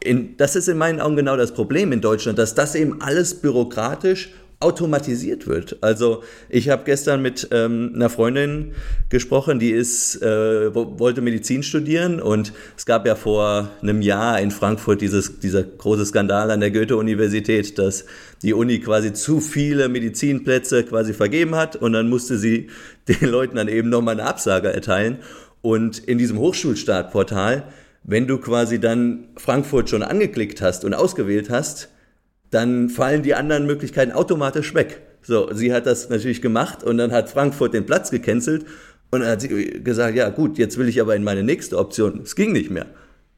[0.01, 3.35] in, das ist in meinen Augen genau das Problem in Deutschland, dass das eben alles
[3.35, 5.79] bürokratisch automatisiert wird.
[5.83, 8.73] Also ich habe gestern mit ähm, einer Freundin
[9.09, 14.51] gesprochen, die ist äh, wollte Medizin studieren und es gab ja vor einem Jahr in
[14.51, 18.05] Frankfurt dieses dieser große Skandal an der Goethe-Universität, dass
[18.43, 22.69] die Uni quasi zu viele Medizinplätze quasi vergeben hat und dann musste sie
[23.09, 25.19] den Leuten dann eben nochmal eine Absage erteilen
[25.63, 27.65] und in diesem Hochschulstartportal
[28.05, 31.91] wenn du quasi dann Frankfurt schon angeklickt hast und ausgewählt hast,
[32.51, 35.03] dann fallen die anderen Möglichkeiten automatisch weg.
[35.23, 38.65] So, sie hat das natürlich gemacht und dann hat Frankfurt den Platz gecancelt
[39.11, 42.21] und dann hat sie gesagt, ja gut, jetzt will ich aber in meine nächste Option.
[42.23, 42.87] Es ging nicht mehr.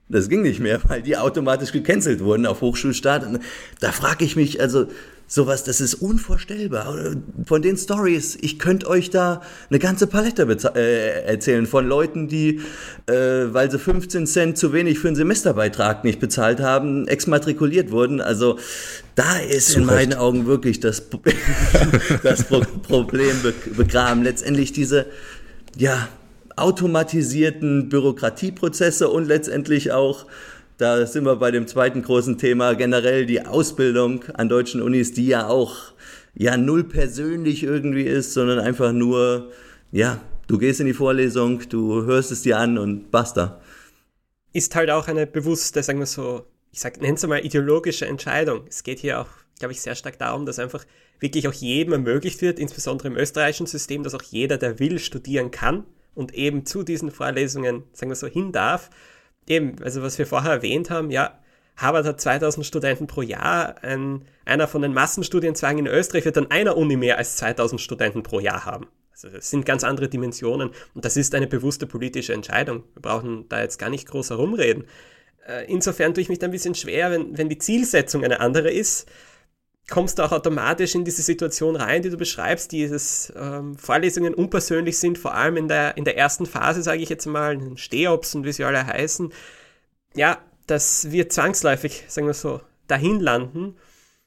[0.08, 3.26] Das ging nicht mehr, weil die automatisch gecancelt wurden auf Hochschulstart.
[3.26, 3.40] Und
[3.80, 4.86] da frage ich mich, also
[5.30, 7.14] sowas, das ist unvorstellbar.
[7.46, 9.40] Von den Stories, ich könnte euch da
[9.70, 10.42] eine ganze Palette
[10.74, 12.60] äh, erzählen von Leuten, die,
[13.06, 13.12] äh,
[13.52, 18.20] weil sie 15 Cent zu wenig für einen Semesterbeitrag nicht bezahlt haben, exmatrikuliert wurden.
[18.20, 18.58] Also
[19.14, 21.04] da ist in meinen Augen wirklich das,
[22.24, 23.36] das Problem
[23.76, 24.24] begraben.
[24.24, 25.06] Letztendlich diese,
[25.76, 26.08] ja,
[26.56, 30.26] automatisierten Bürokratieprozesse und letztendlich auch
[30.80, 35.26] da sind wir bei dem zweiten großen Thema, generell die Ausbildung an deutschen Unis, die
[35.26, 35.92] ja auch
[36.34, 39.50] ja null persönlich irgendwie ist, sondern einfach nur,
[39.92, 43.60] ja, du gehst in die Vorlesung, du hörst es dir an und basta.
[44.54, 48.62] Ist halt auch eine bewusste, sagen wir so, ich sag, nenn's mal ideologische Entscheidung.
[48.66, 50.86] Es geht hier auch, glaube ich, sehr stark darum, dass einfach
[51.18, 55.50] wirklich auch jedem ermöglicht wird, insbesondere im österreichischen System, dass auch jeder, der will, studieren
[55.50, 58.88] kann und eben zu diesen Vorlesungen, sagen wir so, hin darf
[59.50, 61.38] eben, also was wir vorher erwähnt haben, ja,
[61.76, 63.82] Harvard hat 2000 Studenten pro Jahr.
[63.82, 68.22] Ein, einer von den Massenstudienzweigen in Österreich wird an einer Uni mehr als 2000 Studenten
[68.22, 68.86] pro Jahr haben.
[69.12, 72.84] Also das sind ganz andere Dimensionen und das ist eine bewusste politische Entscheidung.
[72.94, 74.84] Wir brauchen da jetzt gar nicht groß herumreden.
[75.46, 78.70] Äh, insofern tue ich mich da ein bisschen schwer, wenn, wenn die Zielsetzung eine andere
[78.70, 79.10] ist
[79.88, 84.34] kommst du auch automatisch in diese Situation rein, die du beschreibst, die dieses ähm, Vorlesungen
[84.34, 87.76] unpersönlich sind, vor allem in der, in der ersten Phase, sage ich jetzt mal, in
[87.76, 89.32] Steops und wie sie alle heißen.
[90.14, 93.76] Ja, das wird zwangsläufig, sagen wir so, dahin landen.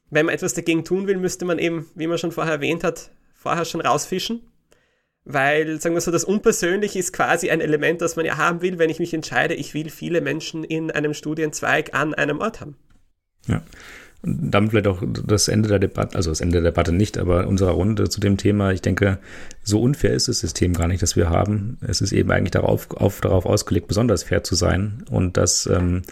[0.09, 3.09] Wenn man etwas dagegen tun will, müsste man eben, wie man schon vorher erwähnt hat,
[3.33, 4.41] vorher schon rausfischen.
[5.25, 8.77] Weil, sagen wir so, das Unpersönliche ist quasi ein Element, das man ja haben will,
[8.77, 12.75] wenn ich mich entscheide, ich will viele Menschen in einem Studienzweig an einem Ort haben.
[13.47, 13.61] Ja.
[14.23, 17.47] Und damit vielleicht auch das Ende der Debatte, also das Ende der Debatte nicht, aber
[17.47, 18.71] unserer Runde zu dem Thema.
[18.71, 19.19] Ich denke,
[19.63, 21.77] so unfair ist das System gar nicht, das wir haben.
[21.81, 25.03] Es ist eben eigentlich darauf, auf, darauf ausgelegt, besonders fair zu sein.
[25.09, 26.03] Und das ähm,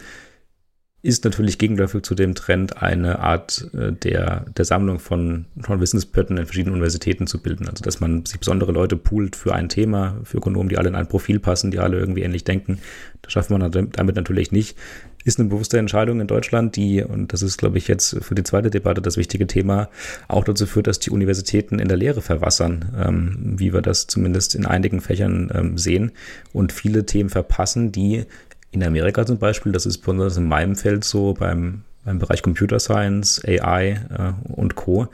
[1.04, 6.38] ist natürlich gegenläufig zu dem Trend, eine Art äh, der, der Sammlung von, von Wissenspötten
[6.38, 7.68] in verschiedenen Universitäten zu bilden.
[7.68, 10.96] Also, dass man sich besondere Leute poolt für ein Thema, für Ökonomen, die alle in
[10.96, 12.80] ein Profil passen, die alle irgendwie ähnlich denken.
[13.22, 14.78] Das schafft man damit natürlich nicht
[15.24, 18.44] ist eine bewusste Entscheidung in Deutschland, die, und das ist, glaube ich, jetzt für die
[18.44, 19.90] zweite Debatte das wichtige Thema,
[20.28, 24.56] auch dazu führt, dass die Universitäten in der Lehre verwassern, ähm, wie wir das zumindest
[24.56, 26.12] in einigen Fächern ähm, sehen
[26.54, 28.26] und viele Themen verpassen, die
[28.72, 32.80] in Amerika zum Beispiel, das ist besonders in meinem Feld so, beim, beim Bereich Computer
[32.80, 35.08] Science, AI äh, und Co.,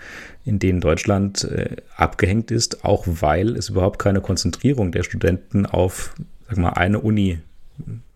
[0.46, 6.14] in denen Deutschland äh, abgehängt ist, auch weil es überhaupt keine Konzentrierung der Studenten auf,
[6.48, 7.40] sag mal, eine Uni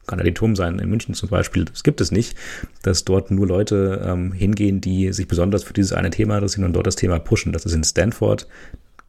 [0.07, 2.35] kann ja die Turm sein, in München zum Beispiel, das gibt es nicht,
[2.83, 6.73] dass dort nur Leute ähm, hingehen, die sich besonders für dieses eine Thema interessieren und
[6.73, 7.53] dort das Thema pushen.
[7.53, 8.47] Das ist in Stanford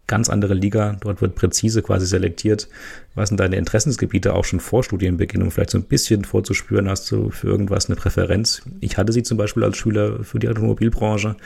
[0.06, 0.96] ganz andere Liga.
[1.00, 2.68] Dort wird präzise quasi selektiert,
[3.14, 7.10] was sind deine Interessensgebiete auch schon vor Studienbeginn, um vielleicht so ein bisschen vorzuspüren, hast
[7.10, 8.62] du für irgendwas eine Präferenz.
[8.80, 11.36] Ich hatte sie zum Beispiel als Schüler für die Automobilbranche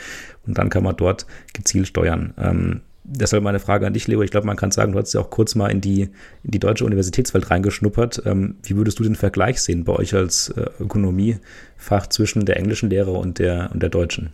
[0.46, 2.34] und dann kann man dort gezielt steuern.
[2.38, 4.22] Ähm, deshalb meine Frage an dich, Leo.
[4.22, 6.58] Ich glaube, man kann sagen, du hast ja auch kurz mal in die, in die
[6.58, 8.22] deutsche Universitätswelt reingeschnuppert.
[8.26, 12.90] Ähm, wie würdest du den Vergleich sehen bei euch als äh, Ökonomiefach zwischen der englischen
[12.90, 14.32] Lehre und der, und der deutschen?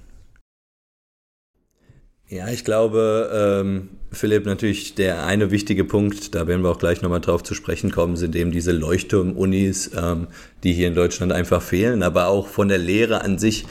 [2.29, 7.03] Ja, ich glaube, ähm, Philipp, natürlich der eine wichtige Punkt, da werden wir auch gleich
[7.03, 10.29] nochmal drauf zu sprechen kommen, sind eben diese Leuchtturm-Unis, ähm,
[10.65, 12.03] die hier in Deutschland einfach fehlen.
[12.03, 13.67] Aber auch von der Lehre an sich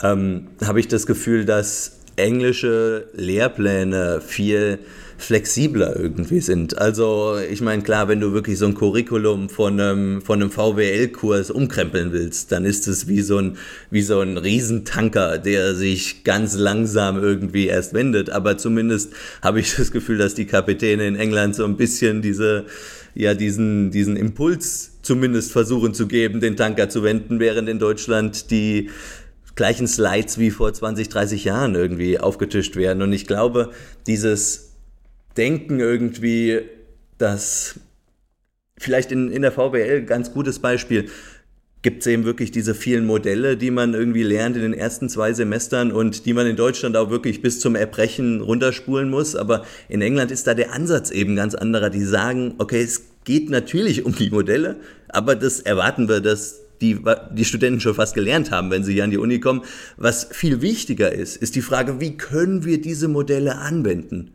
[0.00, 4.78] ähm, habe ich das Gefühl, dass englische Lehrpläne viel
[5.16, 6.76] flexibler irgendwie sind.
[6.78, 11.50] Also ich meine, klar, wenn du wirklich so ein Curriculum von einem, von einem VWL-Kurs
[11.50, 13.56] umkrempeln willst, dann ist es wie so, ein,
[13.90, 18.30] wie so ein Riesentanker, der sich ganz langsam irgendwie erst wendet.
[18.30, 22.64] Aber zumindest habe ich das Gefühl, dass die Kapitäne in England so ein bisschen diese,
[23.14, 28.50] ja, diesen, diesen Impuls zumindest versuchen zu geben, den Tanker zu wenden, während in Deutschland
[28.50, 28.90] die
[29.54, 33.02] gleichen Slides wie vor 20, 30 Jahren irgendwie aufgetischt werden.
[33.02, 33.70] Und ich glaube,
[34.06, 34.72] dieses
[35.36, 36.62] Denken irgendwie,
[37.18, 37.80] dass
[38.78, 41.08] vielleicht in, in der VWL ganz gutes Beispiel,
[41.84, 45.34] gibt es eben wirklich diese vielen Modelle, die man irgendwie lernt in den ersten zwei
[45.34, 49.36] Semestern und die man in Deutschland auch wirklich bis zum Erbrechen runterspulen muss.
[49.36, 51.90] Aber in England ist da der Ansatz eben ganz anderer.
[51.90, 54.76] Die sagen, okay, es geht natürlich um die Modelle,
[55.08, 56.98] aber das erwarten wir, dass die
[57.32, 59.62] die Studenten schon fast gelernt haben, wenn sie hier an die Uni kommen.
[59.96, 64.32] Was viel wichtiger ist, ist die Frage, wie können wir diese Modelle anwenden?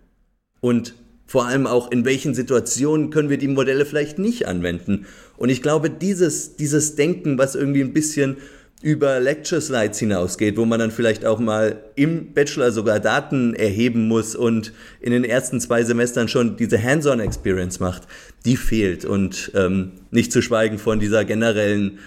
[0.62, 0.94] Und
[1.26, 5.06] vor allem auch, in welchen Situationen können wir die Modelle vielleicht nicht anwenden?
[5.38, 8.38] Und ich glaube, dieses, dieses Denken, was irgendwie ein bisschen
[8.82, 14.08] über Lecture Slides hinausgeht, wo man dann vielleicht auch mal im Bachelor sogar Daten erheben
[14.08, 18.04] muss und in den ersten zwei Semestern schon diese Hands-on-Experience macht,
[18.46, 19.04] die fehlt.
[19.04, 22.00] Und ähm, nicht zu schweigen von dieser generellen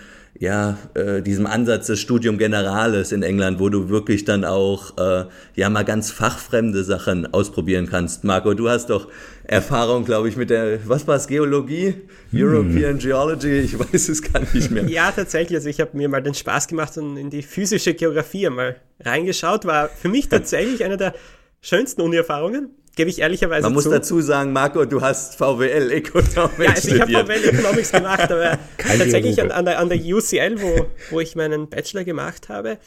[0.42, 5.26] ja, äh, diesem Ansatz des Studium Generales in England, wo du wirklich dann auch äh,
[5.55, 8.24] ja mal ganz fachfremde Sachen ausprobieren kannst.
[8.24, 9.07] Marco, du hast doch
[9.44, 11.94] Erfahrung, glaube ich, mit der, was war es, Geologie?
[12.33, 12.42] Hm.
[12.42, 13.61] European Geology?
[13.61, 14.83] Ich weiß es gar nicht mehr.
[14.88, 15.59] Ja, tatsächlich.
[15.59, 19.64] Also ich habe mir mal den Spaß gemacht und in die physische Geografie einmal reingeschaut.
[19.64, 21.14] War für mich tatsächlich eine der
[21.61, 26.70] schönsten Uni-Erfahrungen gebe ich ehrlicherweise Man muss dazu sagen, Marco, du hast VWL Economics Ja,
[26.70, 30.87] also ich habe VWL Economics gemacht, aber tatsächlich an, an, der, an der UCL, wo,
[31.11, 32.78] wo ich meinen Bachelor gemacht habe,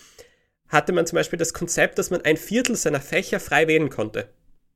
[0.68, 4.30] hatte man zum Beispiel das Konzept, dass man ein Viertel seiner Fächer frei wählen konnte.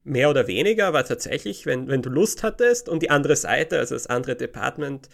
[0.04, 3.96] Mehr oder weniger, aber tatsächlich, wenn, wenn du Lust hattest und die andere Seite, also
[3.96, 5.10] das andere Department,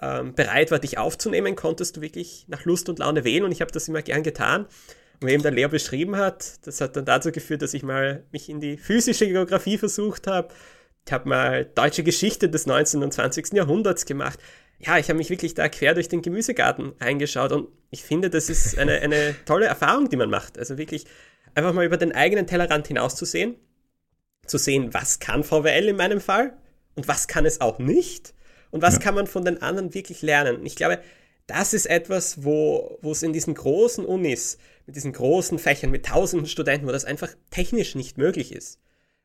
[0.00, 3.60] ähm, bereit war, dich aufzunehmen, konntest du wirklich nach Lust und Laune wählen und ich
[3.60, 4.66] habe das immer gern getan.
[5.20, 8.48] Und eben der Lehrer beschrieben hat, das hat dann dazu geführt, dass ich mal mich
[8.48, 10.48] in die physische Geografie versucht habe.
[11.06, 13.02] Ich habe mal deutsche Geschichte des 19.
[13.02, 13.52] und 20.
[13.54, 14.38] Jahrhunderts gemacht.
[14.78, 18.48] Ja, ich habe mich wirklich da quer durch den Gemüsegarten reingeschaut und ich finde, das
[18.48, 20.56] ist eine, eine tolle Erfahrung, die man macht.
[20.56, 21.04] Also wirklich
[21.54, 23.56] einfach mal über den eigenen Tellerrand hinauszusehen,
[24.46, 26.56] zu sehen, was kann VWL in meinem Fall
[26.94, 28.34] und was kann es auch nicht
[28.70, 29.00] und was ja.
[29.00, 30.56] kann man von den anderen wirklich lernen.
[30.58, 31.00] Und ich glaube,
[31.48, 34.58] das ist etwas, wo, wo es in diesen großen Unis
[34.88, 38.80] mit diesen großen Fächern, mit tausenden Studenten, wo das einfach technisch nicht möglich ist.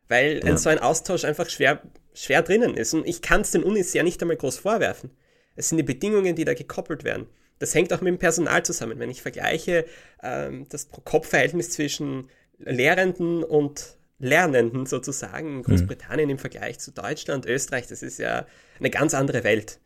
[0.09, 0.57] Weil ja.
[0.57, 1.81] so ein Austausch einfach schwer,
[2.13, 2.93] schwer drinnen ist.
[2.93, 5.11] Und ich kann es den Unis ja nicht einmal groß vorwerfen.
[5.55, 7.27] Es sind die Bedingungen, die da gekoppelt werden.
[7.59, 8.99] Das hängt auch mit dem Personal zusammen.
[8.99, 9.85] Wenn ich vergleiche
[10.21, 15.63] ähm, das Pro-Kopf-Verhältnis zwischen Lehrenden und Lernenden sozusagen in mhm.
[15.63, 16.31] Großbritannien mhm.
[16.31, 18.45] im Vergleich zu Deutschland, Österreich, das ist ja
[18.79, 19.79] eine ganz andere Welt.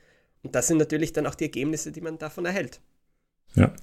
[0.47, 2.79] Und das sind natürlich dann auch die Ergebnisse, die man davon erhält.
[3.55, 3.73] Ja,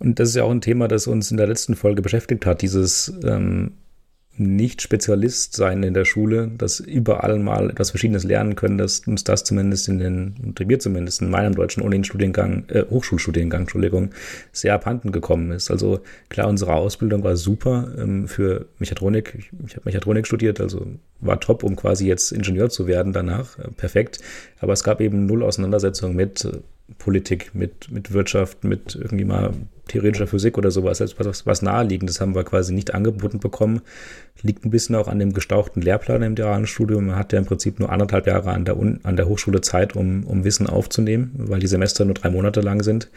[0.00, 2.62] und das ist ja auch ein Thema, das uns in der letzten Folge beschäftigt hat,
[2.62, 3.74] dieses ähm,
[4.36, 9.22] nicht Spezialist sein in der Schule, dass überall mal etwas Verschiedenes lernen können, dass uns
[9.24, 14.10] das zumindest in den, und mir zumindest in meinem deutschen Uni-Studiengang, äh, Hochschulstudiengang, Entschuldigung,
[14.52, 15.70] sehr abhanden gekommen ist.
[15.70, 19.34] Also klar, unsere Ausbildung war super ähm, für Mechatronik.
[19.38, 20.86] Ich, ich habe Mechatronik studiert, also
[21.20, 23.58] war top, um quasi jetzt Ingenieur zu werden danach.
[23.58, 24.20] Äh, perfekt.
[24.58, 26.52] Aber es gab eben null Auseinandersetzung mit äh,
[26.98, 29.52] Politik, mit, mit Wirtschaft, mit irgendwie mal
[29.88, 33.80] theoretischer Physik oder sowas, als was, was naheliegendes haben wir quasi nicht angeboten bekommen.
[34.42, 37.06] Liegt ein bisschen auch an dem gestauchten Lehrplan im dualen Studium.
[37.06, 40.24] Man hat ja im Prinzip nur anderthalb Jahre an der, an der Hochschule Zeit, um,
[40.24, 43.10] um Wissen aufzunehmen, weil die Semester nur drei Monate lang sind.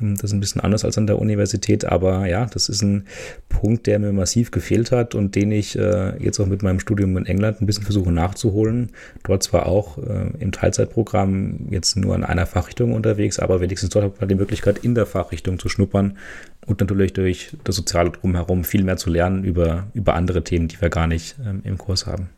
[0.00, 3.06] Ähm, das ist ein bisschen anders als an der Universität, aber ja, das ist ein
[3.48, 7.16] Punkt, der mir massiv gefehlt hat und den ich äh, jetzt auch mit meinem Studium
[7.16, 8.90] in England ein bisschen versuche nachzuholen.
[9.24, 14.04] Dort zwar auch äh, im Teilzeitprogramm jetzt nur in einer Fachrichtung unterwegs, aber wenigstens dort
[14.04, 16.18] hat man die Möglichkeit, in der Fachrichtung zu schnuppern
[16.66, 20.80] und natürlich durch das Soziale drumherum viel mehr zu lernen über, über andere Themen, die
[20.80, 22.30] wir gar nicht ähm, im Kurs haben.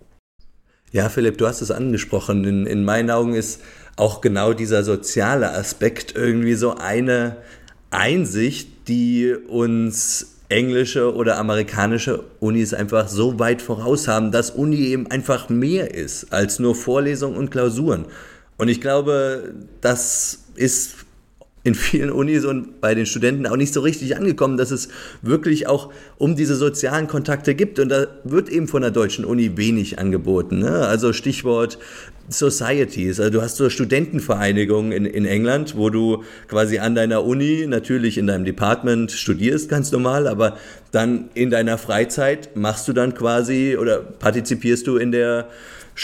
[0.93, 2.45] Ja, Philipp, du hast es angesprochen.
[2.45, 3.63] In, in meinen Augen ist
[3.97, 7.37] auch genau dieser soziale Aspekt irgendwie so eine
[7.91, 15.11] Einsicht, die uns englische oder amerikanische Unis einfach so weit voraus haben, dass Uni eben
[15.11, 18.07] einfach mehr ist als nur Vorlesungen und Klausuren.
[18.59, 20.97] Und ich glaube, das ist
[21.65, 24.89] in vielen Unis und bei den Studenten auch nicht so richtig angekommen, dass es
[25.23, 27.79] wirklich auch um diese sozialen Kontakte gibt.
[27.79, 30.59] Und da wird eben von der deutschen Uni wenig angeboten.
[30.59, 30.87] Ne?
[30.87, 31.79] Also Stichwort
[32.33, 33.21] Societies.
[33.21, 38.19] Also du hast so Studentenvereinigungen in, in England, wo du quasi an deiner Uni, natürlich
[38.19, 40.57] in deinem Department studierst, ganz normal, aber
[40.91, 45.49] dann in deiner Freizeit machst du dann quasi oder partizipierst du in der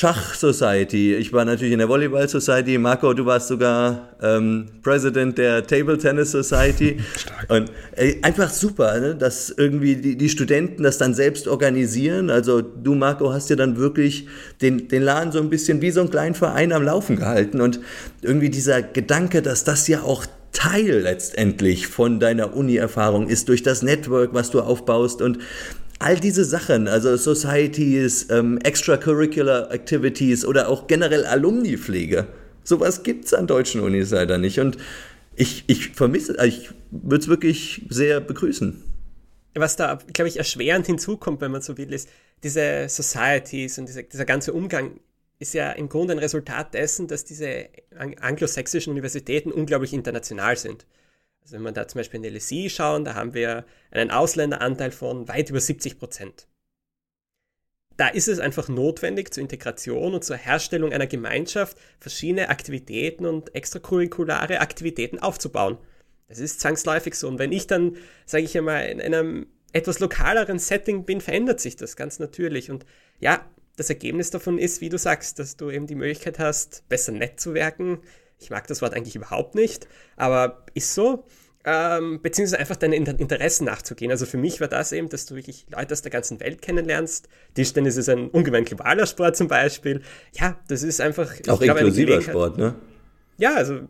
[0.01, 1.17] Schach Society.
[1.17, 2.79] Ich war natürlich in der Volleyball Society.
[2.79, 7.01] Marco, du warst sogar ähm, President der Table Tennis Society.
[7.17, 7.51] Stark.
[7.51, 9.17] Und äh, einfach super, ne?
[9.17, 12.31] dass irgendwie die, die Studenten das dann selbst organisieren.
[12.31, 14.29] Also du, Marco, hast ja dann wirklich
[14.63, 17.61] den, den Laden so ein bisschen wie so ein kleinen Verein am Laufen gehalten.
[17.61, 17.81] Und
[18.23, 23.83] irgendwie dieser Gedanke, dass das ja auch Teil letztendlich von deiner Uni-Erfahrung ist durch das
[23.83, 25.39] Network, was du aufbaust und
[25.99, 32.27] all diese Sachen, also Societies, ähm, Extracurricular Activities oder auch generell Alumni-Pflege,
[32.63, 34.61] sowas gibt es an deutschen Unis leider nicht.
[34.61, 34.77] Und
[35.35, 38.83] ich, ich vermisse, ich würde es wirklich sehr begrüßen.
[39.55, 42.09] Was da, glaube ich, erschwerend hinzukommt, wenn man so will, ist,
[42.43, 45.01] diese Societies und diese, dieser ganze Umgang
[45.41, 47.69] ist ja im Grunde ein Resultat dessen, dass diese
[48.21, 50.87] anglosächsischen Universitäten unglaublich international sind.
[51.49, 55.29] Also wenn man da zum Beispiel in LSI schauen, da haben wir einen Ausländeranteil von
[55.29, 56.47] weit über 70 Prozent.
[57.97, 63.55] Da ist es einfach notwendig zur Integration und zur Herstellung einer Gemeinschaft verschiedene Aktivitäten und
[63.55, 65.79] extracurriculare Aktivitäten aufzubauen.
[66.29, 67.29] Das ist zwangsläufig so.
[67.29, 71.77] Und wenn ich dann, sage ich einmal, in einem etwas lokaleren Setting bin, verändert sich
[71.77, 72.71] das ganz natürlich.
[72.71, 72.85] Und
[73.21, 73.43] ja,
[73.77, 78.01] das Ergebnis davon ist, wie du sagst, dass du eben die Möglichkeit hast, besser netzwerken,
[78.38, 81.24] Ich mag das Wort eigentlich überhaupt nicht, aber ist so.
[81.64, 84.11] Ähm, beziehungsweise einfach deinen Interessen nachzugehen.
[84.11, 87.29] Also für mich war das eben, dass du wirklich Leute aus der ganzen Welt kennenlernst.
[87.55, 90.01] Tischtennis ist ein ungemein globaler Sport zum Beispiel.
[90.35, 91.30] Ja, das ist einfach.
[91.49, 92.74] Auch inklusiver Sport, ne?
[93.39, 93.80] Ja, also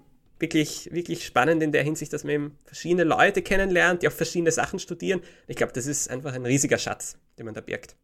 [0.40, 4.51] wirklich, wirklich spannend in der Hinsicht, dass man eben verschiedene Leute kennenlernt, die auch verschiedene
[4.51, 5.20] Sachen studieren.
[5.46, 7.96] Ich glaube, das ist einfach ein riesiger Schatz, den man da birgt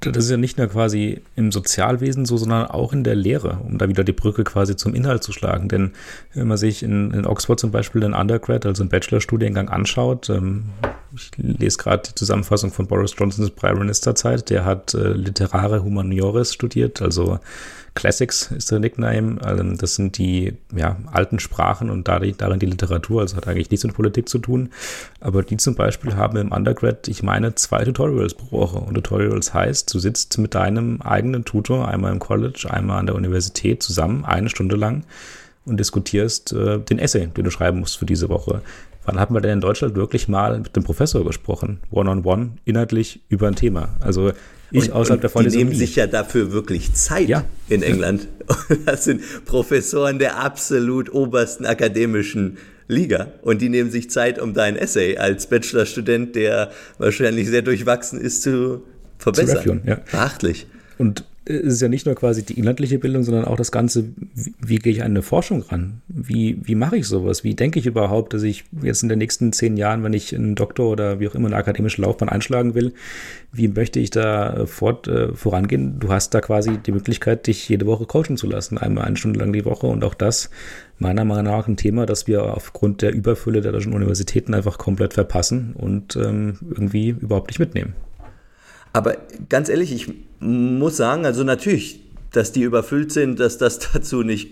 [0.00, 3.78] das ist ja nicht nur quasi im Sozialwesen so, sondern auch in der Lehre, um
[3.78, 5.68] da wieder die Brücke quasi zum Inhalt zu schlagen.
[5.68, 5.92] Denn
[6.34, 10.64] wenn man sich in, in Oxford zum Beispiel den Undergrad, also einen Bachelorstudiengang anschaut, ähm,
[11.16, 15.82] ich lese gerade die Zusammenfassung von Boris Johnsons Prime Minister Zeit, der hat äh, Literare
[15.82, 17.40] Humaniores studiert, also
[17.96, 19.38] Classics ist der Nickname.
[19.42, 23.84] Also das sind die ja, alten Sprachen und darin die Literatur, also hat eigentlich nichts
[23.84, 24.70] mit Politik zu tun.
[25.18, 28.78] Aber die zum Beispiel haben im Undergrad, ich meine, zwei Tutorials pro Woche.
[28.78, 33.16] Und Tutorials heißt, du sitzt mit deinem eigenen Tutor, einmal im College, einmal an der
[33.16, 35.04] Universität zusammen, eine Stunde lang
[35.64, 38.60] und diskutierst äh, den Essay, den du schreiben musst für diese Woche.
[39.06, 41.78] Wann haben wir denn in Deutschland wirklich mal mit dem Professor gesprochen?
[41.90, 43.96] One-on-one, -on -one, inhaltlich über ein Thema.
[44.00, 44.32] Also
[44.72, 45.58] ich und, außerhalb der Vorlesung.
[45.58, 47.44] Die nehmen sich ja dafür wirklich Zeit ja.
[47.68, 48.28] in England.
[48.84, 53.28] Das sind Professoren der absolut obersten akademischen Liga.
[53.42, 58.42] Und die nehmen sich Zeit, um dein Essay als Bachelorstudent, der wahrscheinlich sehr durchwachsen ist,
[58.42, 58.82] zu
[59.18, 59.48] verbessern.
[59.48, 60.00] Zu reviewen, ja.
[60.12, 60.66] Beachtlich.
[60.98, 64.54] Und es ist ja nicht nur quasi die inhaltliche Bildung, sondern auch das Ganze, wie,
[64.60, 66.02] wie gehe ich an eine Forschung ran?
[66.08, 67.44] Wie, wie mache ich sowas?
[67.44, 70.56] Wie denke ich überhaupt, dass ich jetzt in den nächsten zehn Jahren, wenn ich einen
[70.56, 72.94] Doktor oder wie auch immer eine akademische Laufbahn einschlagen will,
[73.52, 76.00] wie möchte ich da fort, äh, vorangehen?
[76.00, 79.38] Du hast da quasi die Möglichkeit, dich jede Woche coachen zu lassen, einmal eine Stunde
[79.38, 80.50] lang die Woche und auch das
[80.98, 85.14] meiner Meinung nach ein Thema, das wir aufgrund der Überfülle der deutschen Universitäten einfach komplett
[85.14, 87.94] verpassen und ähm, irgendwie überhaupt nicht mitnehmen.
[88.92, 89.16] Aber
[89.48, 90.10] ganz ehrlich, ich
[90.40, 92.00] muss sagen, also natürlich,
[92.32, 94.48] dass die überfüllt sind, dass das dazu nicht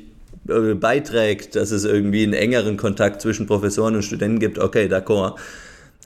[0.48, 5.36] äh, beiträgt, dass es irgendwie einen engeren Kontakt zwischen Professoren und Studenten gibt, okay, d'accord.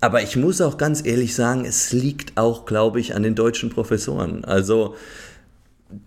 [0.00, 3.70] Aber ich muss auch ganz ehrlich sagen, es liegt auch, glaube ich, an den deutschen
[3.70, 4.44] Professoren.
[4.44, 4.94] Also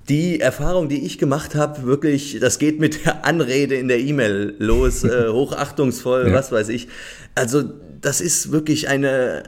[0.08, 4.56] die Erfahrung, die ich gemacht habe, wirklich, das geht mit der Anrede in der E-Mail
[4.60, 6.34] los, äh, hochachtungsvoll, ja.
[6.34, 6.88] was weiß ich.
[7.36, 7.64] Also
[8.00, 9.44] das ist wirklich eine,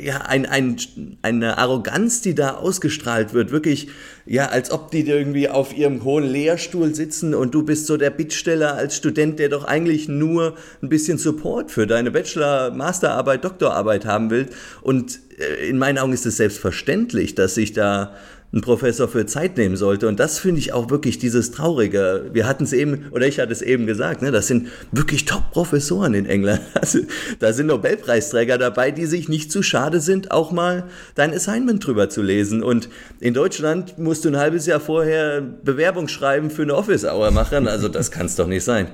[0.00, 0.76] ja, ein, ein,
[1.22, 3.88] eine Arroganz, die da ausgestrahlt wird, wirklich,
[4.26, 8.10] ja, als ob die irgendwie auf ihrem hohen Lehrstuhl sitzen und du bist so der
[8.10, 14.06] Bittsteller als Student, der doch eigentlich nur ein bisschen Support für deine Bachelor-, Masterarbeit, Doktorarbeit
[14.06, 14.48] haben will.
[14.82, 18.14] Und äh, in meinen Augen ist es selbstverständlich, dass sich da
[18.52, 20.06] ein Professor für Zeit nehmen sollte.
[20.06, 22.30] Und das finde ich auch wirklich dieses Traurige.
[22.32, 26.14] Wir hatten es eben, oder ich hatte es eben gesagt, ne, das sind wirklich Top-Professoren
[26.14, 26.60] in England.
[26.74, 26.98] Also,
[27.38, 30.84] da sind Nobelpreisträger dabei, die sich nicht zu schade sind, auch mal
[31.14, 32.62] dein Assignment drüber zu lesen.
[32.62, 32.90] Und
[33.20, 37.66] in Deutschland musst du ein halbes Jahr vorher Bewerbung schreiben für eine Office-Hour machen.
[37.66, 38.88] Also das kann es doch nicht sein.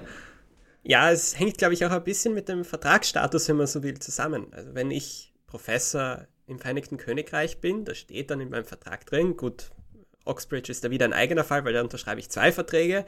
[0.83, 3.99] Ja, es hängt, glaube ich, auch ein bisschen mit dem Vertragsstatus, wenn man so will,
[3.99, 4.47] zusammen.
[4.53, 9.37] Also wenn ich Professor im Vereinigten Königreich bin, da steht dann in meinem Vertrag drin,
[9.37, 9.71] gut,
[10.25, 13.07] Oxbridge ist da wieder ein eigener Fall, weil da unterschreibe ich zwei Verträge.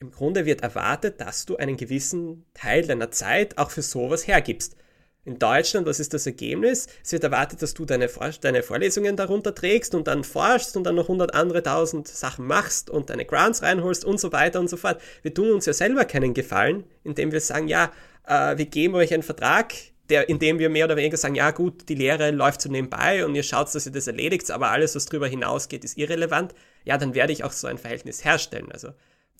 [0.00, 4.76] Im Grunde wird erwartet, dass du einen gewissen Teil deiner Zeit auch für sowas hergibst.
[5.24, 6.86] In Deutschland, was ist das Ergebnis?
[7.02, 10.84] Es wird erwartet, dass du deine, Vor deine Vorlesungen darunter trägst und dann forschst und
[10.84, 14.68] dann noch hundert andere tausend Sachen machst und deine Grants reinholst und so weiter und
[14.68, 15.00] so fort.
[15.22, 17.90] Wir tun uns ja selber keinen Gefallen, indem wir sagen, ja,
[18.26, 19.72] äh, wir geben euch einen Vertrag,
[20.10, 23.34] der, indem wir mehr oder weniger sagen, ja gut, die Lehre läuft so nebenbei und
[23.34, 27.14] ihr schaut, dass ihr das erledigt, aber alles, was darüber hinausgeht, ist irrelevant, ja, dann
[27.14, 28.70] werde ich auch so ein Verhältnis herstellen.
[28.70, 28.90] Also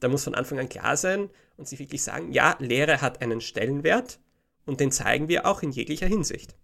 [0.00, 3.40] da muss von Anfang an klar sein und sich wirklich sagen, ja, Lehre hat einen
[3.40, 4.18] Stellenwert
[4.64, 6.54] und den zeigen wir auch in jeglicher Hinsicht.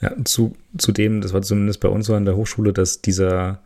[0.00, 3.62] Ja, zu, zudem, das war zumindest bei uns so an der Hochschule, dass dieser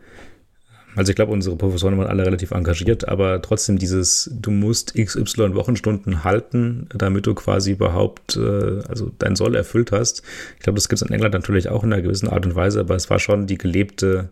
[0.95, 5.55] also ich glaube, unsere Professoren waren alle relativ engagiert, aber trotzdem dieses, du musst XY
[5.55, 10.21] Wochenstunden halten, damit du quasi überhaupt äh, also dein Soll erfüllt hast.
[10.57, 12.81] Ich glaube, das gibt es in England natürlich auch in einer gewissen Art und Weise,
[12.81, 14.29] aber es war schon die gelebte,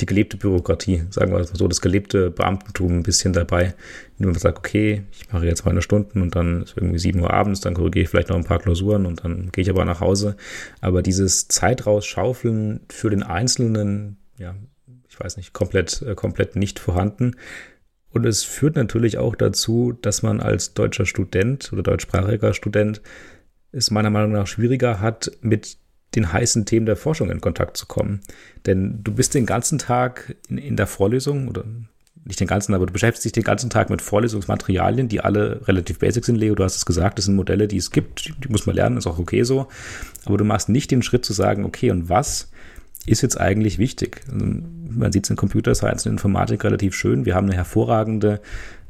[0.00, 3.74] die gelebte Bürokratie, sagen wir mal so, das gelebte Beamtentum ein bisschen dabei.
[4.18, 7.32] Wenn man sagt, okay, ich mache jetzt meine Stunden und dann ist irgendwie 7 Uhr
[7.32, 10.00] abends, dann korrigiere ich vielleicht noch ein paar Klausuren und dann gehe ich aber nach
[10.00, 10.36] Hause.
[10.80, 14.54] Aber dieses Zeit rausschaufeln für den Einzelnen, ja,
[15.12, 17.36] ich weiß nicht, komplett, äh, komplett nicht vorhanden.
[18.10, 23.02] Und es führt natürlich auch dazu, dass man als deutscher Student oder deutschsprachiger Student
[23.72, 25.76] es meiner Meinung nach schwieriger hat, mit
[26.14, 28.20] den heißen Themen der Forschung in Kontakt zu kommen.
[28.66, 31.64] Denn du bist den ganzen Tag in, in der Vorlesung oder
[32.24, 35.98] nicht den ganzen, aber du beschäftigst dich den ganzen Tag mit Vorlesungsmaterialien, die alle relativ
[35.98, 36.54] basic sind, Leo.
[36.54, 39.06] Du hast es gesagt, das sind Modelle, die es gibt, die muss man lernen, ist
[39.06, 39.68] auch okay so.
[40.24, 42.51] Aber du machst nicht den Schritt zu sagen, okay, und was
[43.06, 44.22] ist jetzt eigentlich wichtig?
[44.32, 44.46] Also
[44.90, 47.24] man sieht es in Computer Science und Informatik relativ schön.
[47.24, 48.40] Wir haben eine hervorragende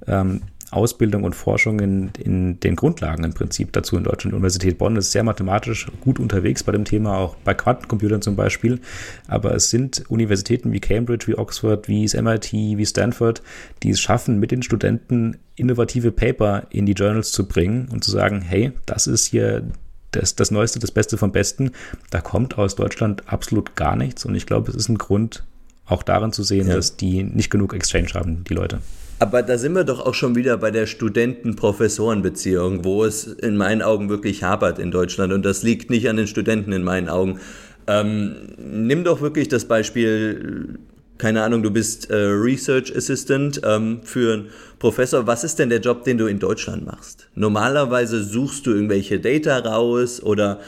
[0.06, 0.42] ähm,
[0.72, 4.32] Ausbildung und Forschung in, in den Grundlagen im Prinzip dazu in Deutschland.
[4.32, 8.36] Die Universität Bonn ist sehr mathematisch gut unterwegs bei dem Thema, auch bei Quantencomputern zum
[8.36, 8.80] Beispiel.
[9.28, 13.42] Aber es sind Universitäten wie Cambridge, wie Oxford, wie MIT, wie Stanford,
[13.82, 18.10] die es schaffen, mit den Studenten innovative Paper in die Journals zu bringen und zu
[18.10, 19.64] sagen, hey, das ist hier
[20.12, 21.72] das, das Neueste, das Beste vom Besten.
[22.10, 24.24] Da kommt aus Deutschland absolut gar nichts.
[24.24, 25.44] Und ich glaube, es ist ein Grund,
[25.86, 26.74] auch darin zu sehen, ja.
[26.76, 28.78] dass die nicht genug Exchange haben, die Leute.
[29.18, 33.80] Aber da sind wir doch auch schon wieder bei der Studenten-Professoren-Beziehung, wo es in meinen
[33.80, 35.32] Augen wirklich hapert in Deutschland.
[35.32, 37.38] Und das liegt nicht an den Studenten in meinen Augen.
[37.86, 40.78] Ähm, nimm doch wirklich das Beispiel,
[41.22, 44.50] keine Ahnung, du bist äh, Research Assistant ähm, für einen
[44.80, 45.24] Professor.
[45.24, 47.28] Was ist denn der Job, den du in Deutschland machst?
[47.36, 50.58] Normalerweise suchst du irgendwelche Data raus oder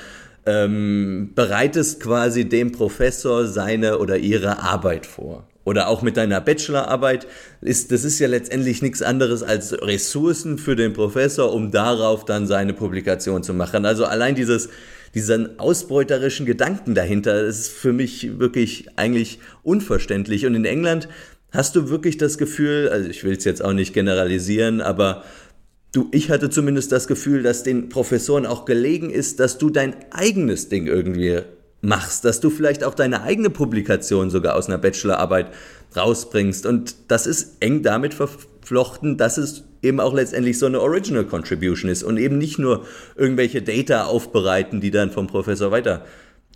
[0.47, 7.27] ähm, bereitest quasi dem Professor seine oder ihre Arbeit vor oder auch mit deiner Bachelorarbeit,
[7.61, 12.47] ist, das ist ja letztendlich nichts anderes als Ressourcen für den Professor, um darauf dann
[12.47, 13.87] seine Publikation zu machen.
[13.87, 14.69] Also allein dieses,
[15.15, 20.45] diesen ausbeuterischen Gedanken dahinter ist für mich wirklich eigentlich unverständlich.
[20.45, 21.09] Und in England
[21.51, 25.25] hast du wirklich das Gefühl, also ich will es jetzt auch nicht generalisieren, aber
[25.93, 29.95] du, ich hatte zumindest das Gefühl, dass den Professoren auch gelegen ist, dass du dein
[30.11, 31.43] eigenes Ding irgendwie
[31.85, 35.49] machst, dass du vielleicht auch deine eigene Publikation sogar aus einer Bachelorarbeit
[35.97, 36.67] rausbringst.
[36.67, 41.91] Und das ist eng damit verflochten, dass es eben auch letztendlich so eine Original Contribution
[41.91, 46.05] ist und eben nicht nur irgendwelche Data aufbereiten, die dann vom Professor weiter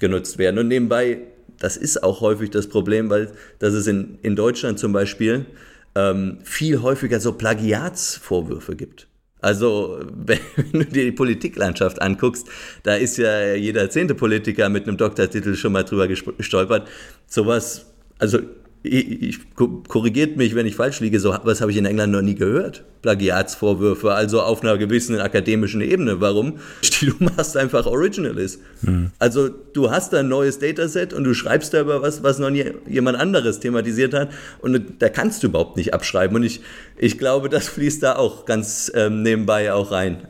[0.00, 0.58] genutzt werden.
[0.58, 1.20] Und nebenbei,
[1.58, 5.46] das ist auch häufig das Problem, weil dass es in, in Deutschland zum Beispiel
[5.94, 9.07] ähm, viel häufiger so Plagiatsvorwürfe gibt.
[9.40, 10.38] Also, wenn
[10.72, 12.48] du dir die Politiklandschaft anguckst,
[12.82, 16.88] da ist ja jeder zehnte Politiker mit einem Doktortitel schon mal drüber gestolpert.
[17.26, 17.86] Sowas,
[18.18, 18.38] also
[18.82, 22.22] ich, ich, korrigiert mich, wenn ich falsch liege, so was habe ich in England noch
[22.22, 22.84] nie gehört.
[23.02, 26.20] Plagiatsvorwürfe, also auf einer gewissen akademischen Ebene.
[26.20, 26.58] Warum?
[27.00, 28.60] Du machst einfach Original ist.
[28.84, 29.12] Hm.
[29.20, 32.64] Also du hast ein neues Dataset und du schreibst da über was, was noch nie
[32.88, 34.30] jemand anderes thematisiert hat
[34.62, 36.36] und da kannst du überhaupt nicht abschreiben.
[36.36, 36.60] Und ich,
[36.96, 40.26] ich glaube, das fließt da auch ganz ähm, nebenbei auch rein.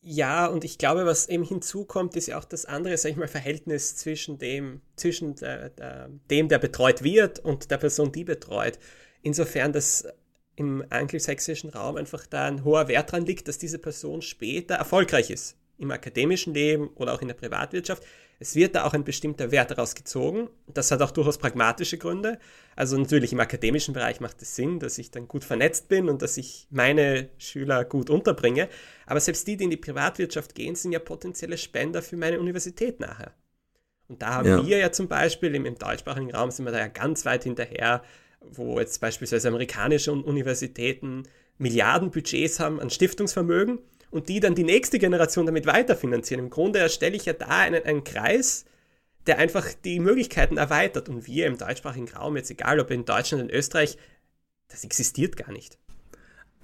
[0.00, 3.26] Ja, und ich glaube, was eben hinzukommt, ist ja auch das andere, sag ich mal,
[3.28, 8.78] Verhältnis zwischen dem, zwischen der, der, dem, der betreut wird und der Person, die betreut.
[9.22, 10.06] Insofern, dass
[10.54, 15.30] im angelsächsischen Raum einfach da ein hoher Wert dran liegt, dass diese Person später erfolgreich
[15.30, 15.56] ist.
[15.78, 18.04] Im akademischen Leben oder auch in der Privatwirtschaft.
[18.40, 20.48] Es wird da auch ein bestimmter Wert daraus gezogen.
[20.68, 22.38] Das hat auch durchaus pragmatische Gründe.
[22.76, 26.22] Also natürlich im akademischen Bereich macht es Sinn, dass ich dann gut vernetzt bin und
[26.22, 28.68] dass ich meine Schüler gut unterbringe.
[29.06, 33.00] Aber selbst die, die in die Privatwirtschaft gehen, sind ja potenzielle Spender für meine Universität
[33.00, 33.34] nachher.
[34.06, 34.66] Und da haben ja.
[34.66, 38.02] wir ja zum Beispiel im, im deutschsprachigen Raum sind wir da ja ganz weit hinterher,
[38.40, 41.24] wo jetzt beispielsweise amerikanische Universitäten
[41.58, 43.80] Milliardenbudgets haben an Stiftungsvermögen
[44.10, 46.44] und die dann die nächste Generation damit weiterfinanzieren.
[46.44, 48.64] Im Grunde erstelle ich ja da einen, einen Kreis,
[49.26, 51.08] der einfach die Möglichkeiten erweitert.
[51.08, 53.98] Und wir im deutschsprachigen Raum, jetzt egal ob in Deutschland, in Österreich,
[54.68, 55.78] das existiert gar nicht.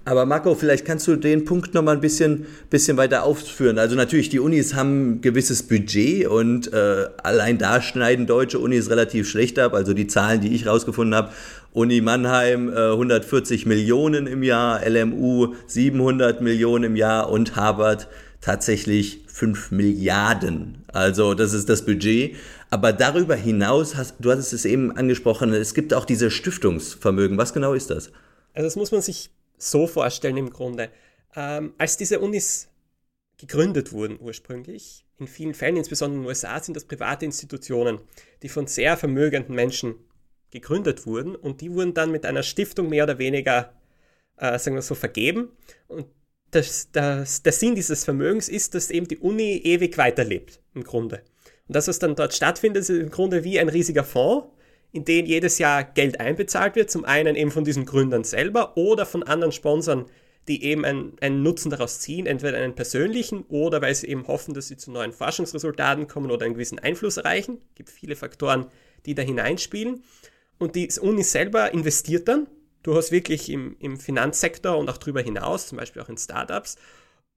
[0.07, 3.79] Aber Marco, vielleicht kannst du den Punkt noch mal ein bisschen, bisschen weiter aufführen.
[3.79, 8.91] Also natürlich, die Unis haben ein gewisses Budget und äh, allein da schneiden deutsche Unis
[8.91, 9.73] relativ schlecht ab.
[9.73, 11.31] Also die Zahlen, die ich rausgefunden habe,
[11.75, 18.07] Uni Mannheim äh, 140 Millionen im Jahr, LMU 700 Millionen im Jahr und Harvard
[18.39, 20.85] tatsächlich 5 Milliarden.
[20.87, 22.37] Also das ist das Budget.
[22.69, 27.37] Aber darüber hinaus, hast, du hattest es eben angesprochen, es gibt auch diese Stiftungsvermögen.
[27.37, 28.09] Was genau ist das?
[28.53, 30.89] Also das muss man sich so vorstellen im Grunde.
[31.35, 32.69] Ähm, als diese Unis
[33.37, 37.99] gegründet wurden ursprünglich, in vielen Fällen, insbesondere in den USA, sind das private Institutionen,
[38.43, 39.95] die von sehr vermögenden Menschen
[40.55, 43.73] gegründet wurden und die wurden dann mit einer Stiftung mehr oder weniger,
[44.37, 45.49] äh, sagen wir so, vergeben.
[45.87, 46.07] Und
[46.51, 51.21] das, das, der Sinn dieses Vermögens ist, dass eben die Uni ewig weiterlebt, im Grunde.
[51.67, 54.47] Und das, was dann dort stattfindet, ist im Grunde wie ein riesiger Fonds,
[54.91, 59.05] in denen jedes Jahr Geld einbezahlt wird, zum einen eben von diesen Gründern selber oder
[59.05, 60.05] von anderen Sponsoren,
[60.47, 64.53] die eben einen, einen, Nutzen daraus ziehen, entweder einen persönlichen oder weil sie eben hoffen,
[64.53, 67.57] dass sie zu neuen Forschungsresultaten kommen oder einen gewissen Einfluss erreichen.
[67.69, 68.67] Es gibt viele Faktoren,
[69.05, 70.03] die da hineinspielen.
[70.57, 72.47] Und die Uni selber investiert dann,
[72.83, 76.75] durchaus wirklich im, im Finanzsektor und auch darüber hinaus, zum Beispiel auch in Startups,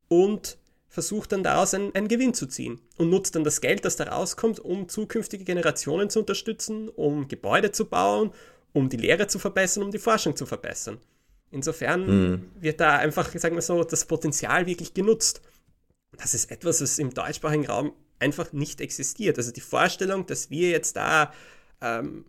[0.08, 0.58] und
[0.88, 4.04] versucht dann daraus einen, einen, Gewinn zu ziehen und nutzt dann das Geld, das da
[4.04, 8.32] rauskommt, um zukünftige Generationen zu unterstützen, um Gebäude zu bauen,
[8.72, 10.98] um die Lehre zu verbessern, um die Forschung zu verbessern.
[11.50, 12.50] Insofern mhm.
[12.60, 15.42] wird da einfach, sagen wir so, das Potenzial wirklich genutzt.
[16.16, 19.38] Das ist etwas, was im deutschsprachigen Raum einfach nicht existiert.
[19.38, 21.32] Also die Vorstellung, dass wir jetzt da
[21.80, 22.24] ähm,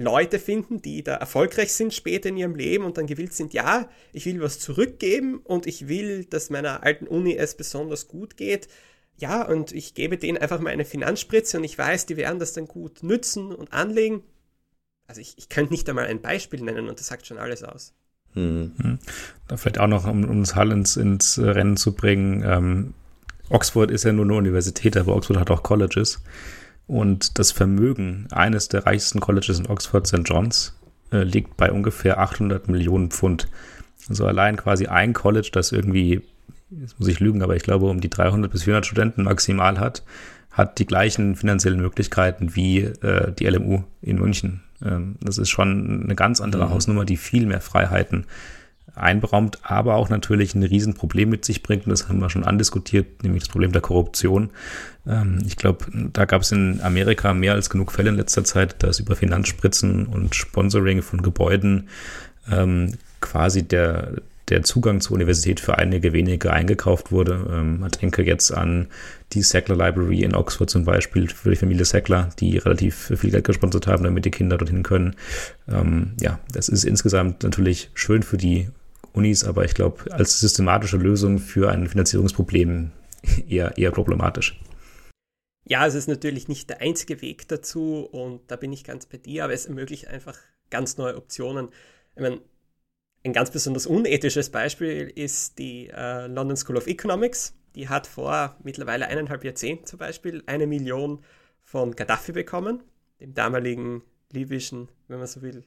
[0.00, 3.86] Leute finden, die da erfolgreich sind später in ihrem Leben und dann gewillt sind, ja,
[4.12, 8.68] ich will was zurückgeben und ich will, dass meiner alten Uni es besonders gut geht.
[9.18, 12.54] Ja, und ich gebe denen einfach mal eine Finanzspritze und ich weiß, die werden das
[12.54, 14.22] dann gut nützen und anlegen.
[15.06, 17.92] Also ich, ich könnte nicht einmal ein Beispiel nennen und das sagt schon alles aus.
[18.32, 18.98] Mhm.
[19.48, 22.42] Da vielleicht auch noch, um, um das Hall ins, ins Rennen zu bringen.
[22.42, 22.94] Ähm,
[23.50, 26.22] Oxford ist ja nur eine Universität, aber Oxford hat auch Colleges.
[26.90, 30.22] Und das Vermögen eines der reichsten Colleges in Oxford, St.
[30.24, 30.76] John's,
[31.12, 33.46] äh, liegt bei ungefähr 800 Millionen Pfund.
[34.08, 36.20] Also allein quasi ein College, das irgendwie,
[36.68, 40.02] jetzt muss ich lügen, aber ich glaube um die 300 bis 400 Studenten maximal hat,
[40.50, 44.62] hat die gleichen finanziellen Möglichkeiten wie äh, die LMU in München.
[44.84, 46.70] Ähm, das ist schon eine ganz andere mhm.
[46.70, 48.26] Hausnummer, die viel mehr Freiheiten
[48.94, 51.86] einberaumt, aber auch natürlich ein Riesenproblem mit sich bringt.
[51.86, 54.50] Und das haben wir schon andiskutiert, nämlich das Problem der Korruption.
[55.06, 58.82] Ähm, ich glaube, da gab es in Amerika mehr als genug Fälle in letzter Zeit,
[58.82, 61.88] dass über Finanzspritzen und Sponsoring von Gebäuden
[62.50, 64.14] ähm, quasi der,
[64.48, 67.46] der Zugang zur Universität für einige wenige eingekauft wurde.
[67.52, 68.88] Ähm, man denke jetzt an
[69.32, 73.44] die Sackler Library in Oxford zum Beispiel für die Familie Sackler, die relativ viel Geld
[73.44, 75.16] gesponsert haben, damit die Kinder dorthin können.
[75.68, 78.68] Ähm, ja, das ist insgesamt natürlich schön für die
[79.12, 82.90] Unis, aber ich glaube, als systematische Lösung für ein Finanzierungsproblem
[83.48, 84.60] eher, eher problematisch.
[85.64, 89.18] Ja, es ist natürlich nicht der einzige Weg dazu und da bin ich ganz bei
[89.18, 90.36] dir, aber es ermöglicht einfach
[90.70, 91.68] ganz neue Optionen.
[92.16, 92.40] Ich meine,
[93.24, 97.54] ein ganz besonders unethisches Beispiel ist die äh, London School of Economics.
[97.74, 101.24] Die hat vor mittlerweile eineinhalb Jahrzehnten zum Beispiel eine Million
[101.62, 102.82] von Gaddafi bekommen,
[103.20, 104.02] dem damaligen
[104.32, 105.64] libyschen, wenn man so will,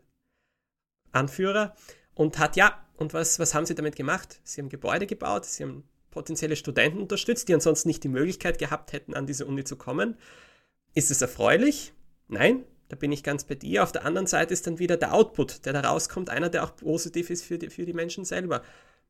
[1.12, 1.76] Anführer.
[2.14, 4.40] Und hat ja, und was, was haben sie damit gemacht?
[4.44, 8.94] Sie haben Gebäude gebaut, sie haben potenzielle Studenten unterstützt, die ansonsten nicht die Möglichkeit gehabt
[8.94, 10.16] hätten, an diese Uni zu kommen.
[10.94, 11.94] Ist es erfreulich?
[12.28, 13.84] Nein, da bin ich ganz bei dir.
[13.84, 16.76] Auf der anderen Seite ist dann wieder der Output, der da rauskommt, einer, der auch
[16.76, 18.62] positiv ist für die, für die Menschen selber.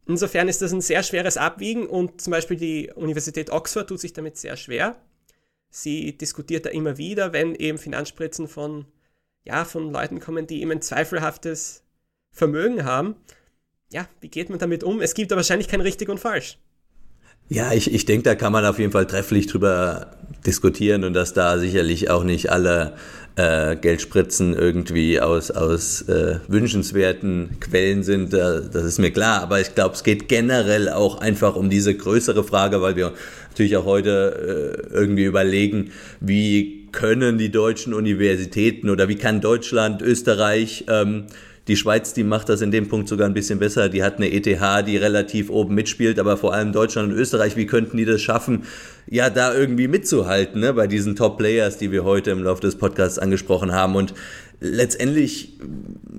[0.06, 4.14] Insofern ist das ein sehr schweres Abwiegen und zum Beispiel die Universität Oxford tut sich
[4.14, 4.98] damit sehr schwer.
[5.70, 8.86] Sie diskutiert da immer wieder, wenn eben Finanzspritzen von,
[9.44, 11.84] ja, von Leuten kommen, die eben ein zweifelhaftes
[12.32, 13.16] Vermögen haben.
[13.92, 15.02] Ja, wie geht man damit um?
[15.02, 16.58] Es gibt da wahrscheinlich kein richtig und falsch.
[17.50, 21.34] Ja, ich, ich denke, da kann man auf jeden Fall trefflich drüber diskutieren und dass
[21.34, 22.96] da sicherlich auch nicht alle
[23.36, 29.42] äh, Geldspritzen irgendwie aus, aus äh, wünschenswerten Quellen sind, äh, das ist mir klar.
[29.42, 33.14] Aber ich glaube, es geht generell auch einfach um diese größere Frage, weil wir
[33.50, 40.02] natürlich auch heute äh, irgendwie überlegen, wie können die deutschen Universitäten oder wie kann Deutschland,
[40.02, 41.26] Österreich ähm,
[41.68, 43.88] die Schweiz, die macht das in dem Punkt sogar ein bisschen besser.
[43.88, 47.66] Die hat eine ETH, die relativ oben mitspielt, aber vor allem Deutschland und Österreich, wie
[47.66, 48.64] könnten die das schaffen,
[49.08, 53.18] ja, da irgendwie mitzuhalten, ne, bei diesen Top-Players, die wir heute im Laufe des Podcasts
[53.18, 53.96] angesprochen haben.
[53.96, 54.14] Und
[54.60, 55.58] letztendlich,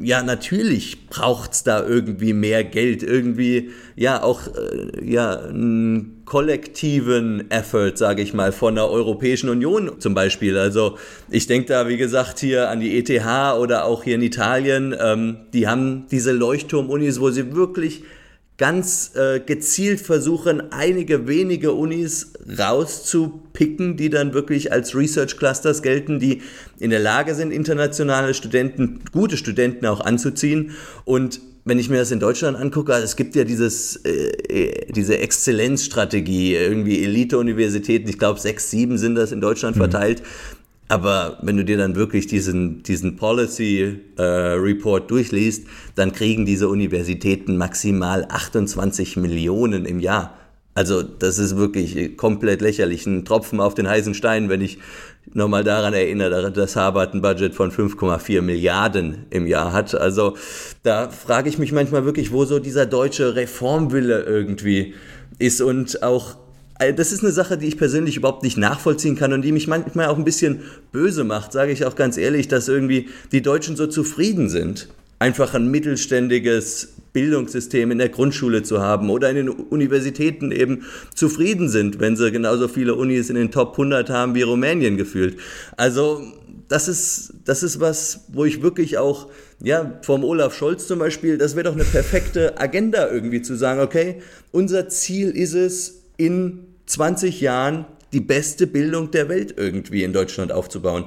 [0.03, 7.93] ja, natürlich braucht's da irgendwie mehr Geld, irgendwie, ja, auch, äh, ja, einen kollektiven Effort,
[7.97, 10.57] sage ich mal, von der Europäischen Union zum Beispiel.
[10.59, 10.99] Also
[11.31, 15.37] ich denke da, wie gesagt, hier an die ETH oder auch hier in Italien, ähm,
[15.53, 18.05] die haben diese Leuchtturm-Unis, wo sie wirklich
[18.57, 26.21] ganz äh, gezielt versuchen, einige wenige Unis rauszupicken, die dann wirklich als Research Clusters gelten,
[26.21, 26.43] die
[26.79, 30.73] in der Lage sind, internationale Studenten, gute Studenten auch anzuziehen.
[31.05, 34.93] Und wenn ich mir das in Deutschland angucke, also es gibt ja dieses, äh, äh
[34.93, 39.81] diese Exzellenzstrategie, irgendwie Elite-Universitäten, ich glaube sechs, sieben sind das in Deutschland mhm.
[40.89, 46.69] Aber wenn du dir dann wirklich diesen, diesen Policy äh, Report durchliest, dann kriegen diese
[46.69, 50.39] Universitäten maximal 28 Millionen im Jahr.
[50.75, 53.07] Also das ist wirklich komplett lächerlich.
[53.07, 54.79] Ein Tropfen auf den heißen Stein, wenn ich
[55.33, 59.95] nochmal daran erinnere, dass Harvard ein Budget von 5,4 Milliarden im Jahr hat.
[59.95, 60.37] Also
[60.83, 64.95] da frage ich mich manchmal wirklich, wo so dieser deutsche Reformwille irgendwie
[65.39, 66.37] ist und auch
[66.79, 70.07] das ist eine Sache, die ich persönlich überhaupt nicht nachvollziehen kann und die mich manchmal
[70.07, 70.63] auch ein bisschen
[70.93, 75.55] böse macht, sage ich auch ganz ehrlich, dass irgendwie die Deutschen so zufrieden sind, einfach
[75.55, 82.01] ein mittelständiges Bildungssystem in der Grundschule zu haben oder in den Universitäten eben zufrieden sind,
[82.01, 85.37] wenn sie genauso viele Unis in den Top 100 haben wie Rumänien gefühlt.
[85.77, 86.23] Also
[86.69, 89.29] das ist, das ist was, wo ich wirklich auch,
[89.63, 93.81] ja, vom Olaf Scholz zum Beispiel, das wäre doch eine perfekte Agenda irgendwie zu sagen,
[93.81, 94.21] okay,
[94.51, 100.53] unser Ziel ist es, in 20 Jahren die beste Bildung der Welt irgendwie in Deutschland
[100.53, 101.07] aufzubauen.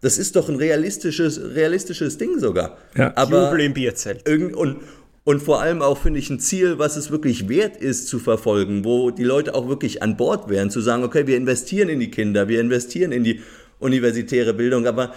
[0.00, 2.76] Das ist doch ein realistisches, realistisches Ding sogar.
[2.94, 4.28] Ja, Aber Jubel im Bierzelt.
[4.28, 4.80] Und,
[5.24, 8.84] und vor allem auch, finde ich, ein Ziel, was es wirklich wert ist zu verfolgen,
[8.84, 12.10] wo die Leute auch wirklich an Bord wären, zu sagen, okay, wir investieren in die
[12.10, 13.40] Kinder, wir investieren in die
[13.78, 15.14] universitäre Bildung, aber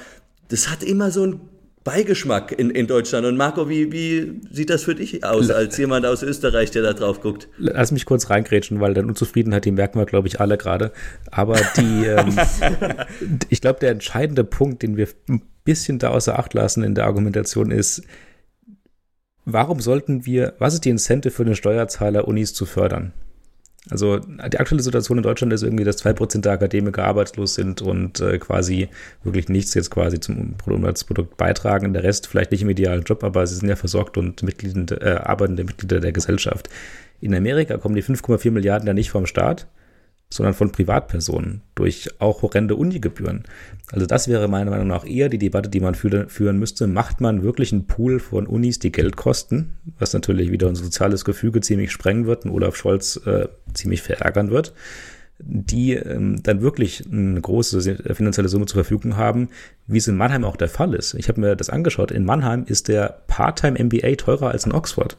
[0.48, 1.42] das hat immer so ein
[1.88, 3.26] Beigeschmack in, in Deutschland.
[3.26, 6.92] Und Marco, wie, wie sieht das für dich aus, als jemand aus Österreich, der da
[6.92, 7.48] drauf guckt?
[7.58, 10.92] Lass mich kurz reingrätschen, weil dann Unzufriedenheit, die merken wir, glaube ich, alle gerade.
[11.32, 12.38] Aber die, ähm,
[13.50, 17.06] ich glaube, der entscheidende Punkt, den wir ein bisschen da außer Acht lassen in der
[17.06, 18.04] Argumentation ist,
[19.46, 23.14] warum sollten wir, was ist die Incentive für den Steuerzahler, Unis zu fördern?
[23.90, 27.82] Also die aktuelle Situation in Deutschland ist irgendwie, dass zwei Prozent der Akademiker arbeitslos sind
[27.82, 28.90] und äh, quasi
[29.24, 31.94] wirklich nichts jetzt quasi zum Umsatzprodukt beitragen.
[31.94, 35.18] Der Rest vielleicht nicht im idealen Job, aber sie sind ja versorgt und Mitglieder, äh,
[35.20, 36.70] arbeitende Mitglieder der Gesellschaft.
[37.22, 39.68] In Amerika kommen die 5,4 Milliarden ja nicht vom Staat,
[40.30, 43.44] sondern von Privatpersonen durch auch horrende Unigebühren.
[43.92, 46.88] Also das wäre meiner Meinung nach eher die Debatte, die man führen müsste.
[46.88, 51.24] Macht man wirklich einen Pool von Unis, die Geld kosten, was natürlich wieder unser soziales
[51.24, 54.74] Gefüge ziemlich sprengen wird und Olaf Scholz äh, ziemlich verärgern wird,
[55.40, 57.80] die ähm, dann wirklich eine große
[58.14, 59.50] finanzielle Summe zur Verfügung haben,
[59.86, 61.14] wie es in Mannheim auch der Fall ist.
[61.14, 62.12] Ich habe mir das angeschaut.
[62.12, 65.18] In Mannheim ist der Part-Time MBA teurer als in Oxford.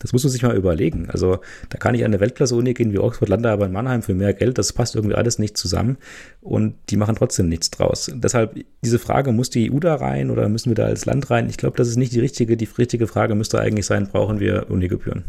[0.00, 1.08] Das muss man sich mal überlegen.
[1.10, 4.14] Also da kann ich an eine Weltklasse-Uni gehen wie Oxford, lande aber in Mannheim für
[4.14, 4.56] mehr Geld.
[4.56, 5.98] Das passt irgendwie alles nicht zusammen
[6.40, 8.10] und die machen trotzdem nichts draus.
[8.12, 11.48] Deshalb diese Frage, muss die EU da rein oder müssen wir da als Land rein?
[11.50, 12.56] Ich glaube, das ist nicht die richtige.
[12.56, 15.24] Die richtige Frage müsste eigentlich sein, brauchen wir Unigebühren?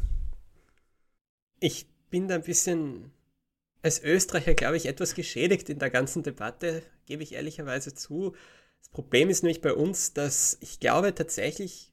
[1.60, 3.12] Ich bin da ein bisschen
[3.82, 8.34] als Österreicher, glaube ich, etwas geschädigt in der ganzen Debatte, gebe ich ehrlicherweise zu.
[8.80, 11.91] Das Problem ist nämlich bei uns, dass ich glaube tatsächlich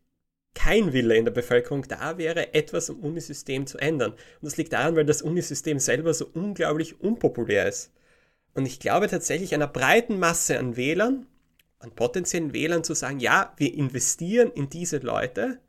[0.55, 4.12] kein Wille in der Bevölkerung da wäre, etwas am Unisystem zu ändern.
[4.12, 7.92] Und das liegt daran, weil das Unisystem selber so unglaublich unpopulär ist.
[8.55, 11.26] Und ich glaube tatsächlich einer breiten Masse an Wählern,
[11.78, 15.61] an potenziellen Wählern zu sagen, ja, wir investieren in diese Leute,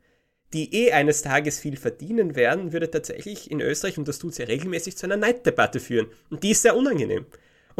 [0.52, 4.42] die eh eines Tages viel verdienen werden, würde tatsächlich in Österreich, und das tut sie
[4.42, 6.08] ja regelmäßig, zu einer Neiddebatte führen.
[6.30, 7.26] Und die ist sehr unangenehm.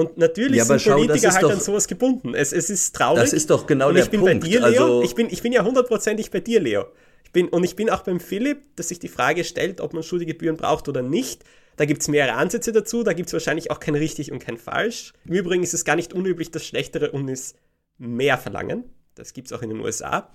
[0.01, 2.34] Und natürlich ja, sind schau, Politiker halt doch, an sowas gebunden.
[2.34, 3.20] Es, es ist traurig.
[3.20, 4.40] Das ist doch genau und der ich bin Punkt.
[4.40, 4.66] Bei dir, Leo.
[4.66, 6.86] Also ich, bin, ich bin ja hundertprozentig bei dir, Leo.
[7.22, 10.03] Ich bin, und ich bin auch beim Philipp, dass sich die Frage stellt, ob man
[10.03, 11.44] Schulgebühren braucht oder nicht.
[11.76, 13.03] Da gibt es mehrere Ansätze dazu.
[13.03, 15.12] Da gibt es wahrscheinlich auch kein richtig und kein falsch.
[15.26, 17.55] Im Übrigen ist es gar nicht unüblich, dass schlechtere Unis
[17.98, 18.84] mehr verlangen.
[19.16, 20.30] Das gibt es auch in den USA.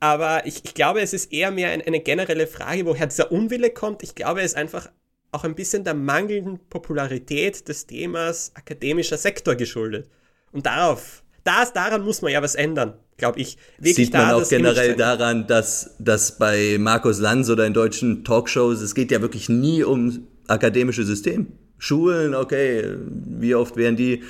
[0.00, 3.68] Aber ich, ich glaube, es ist eher mehr eine, eine generelle Frage, woher dieser Unwille
[3.68, 4.02] kommt.
[4.02, 4.88] Ich glaube, es ist einfach
[5.34, 10.08] auch ein bisschen der mangelnden Popularität des Themas akademischer Sektor geschuldet.
[10.52, 13.58] Und darauf, das, daran muss man ja was ändern, glaube ich.
[13.78, 18.24] Wirklich Sieht man da auch generell daran, dass, dass bei Markus Lanz oder in deutschen
[18.24, 21.48] Talkshows, es geht ja wirklich nie um akademische System.
[21.78, 24.22] Schulen, okay, wie oft werden die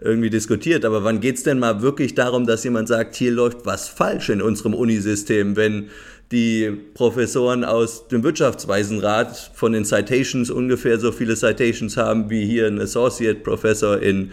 [0.00, 3.66] irgendwie diskutiert, aber wann geht es denn mal wirklich darum, dass jemand sagt, hier läuft
[3.66, 5.90] was falsch in unserem Unisystem, wenn
[6.32, 12.66] die Professoren aus dem Wirtschaftsweisenrat von den Citations ungefähr so viele Citations haben wie hier
[12.66, 14.32] ein Associate Professor in,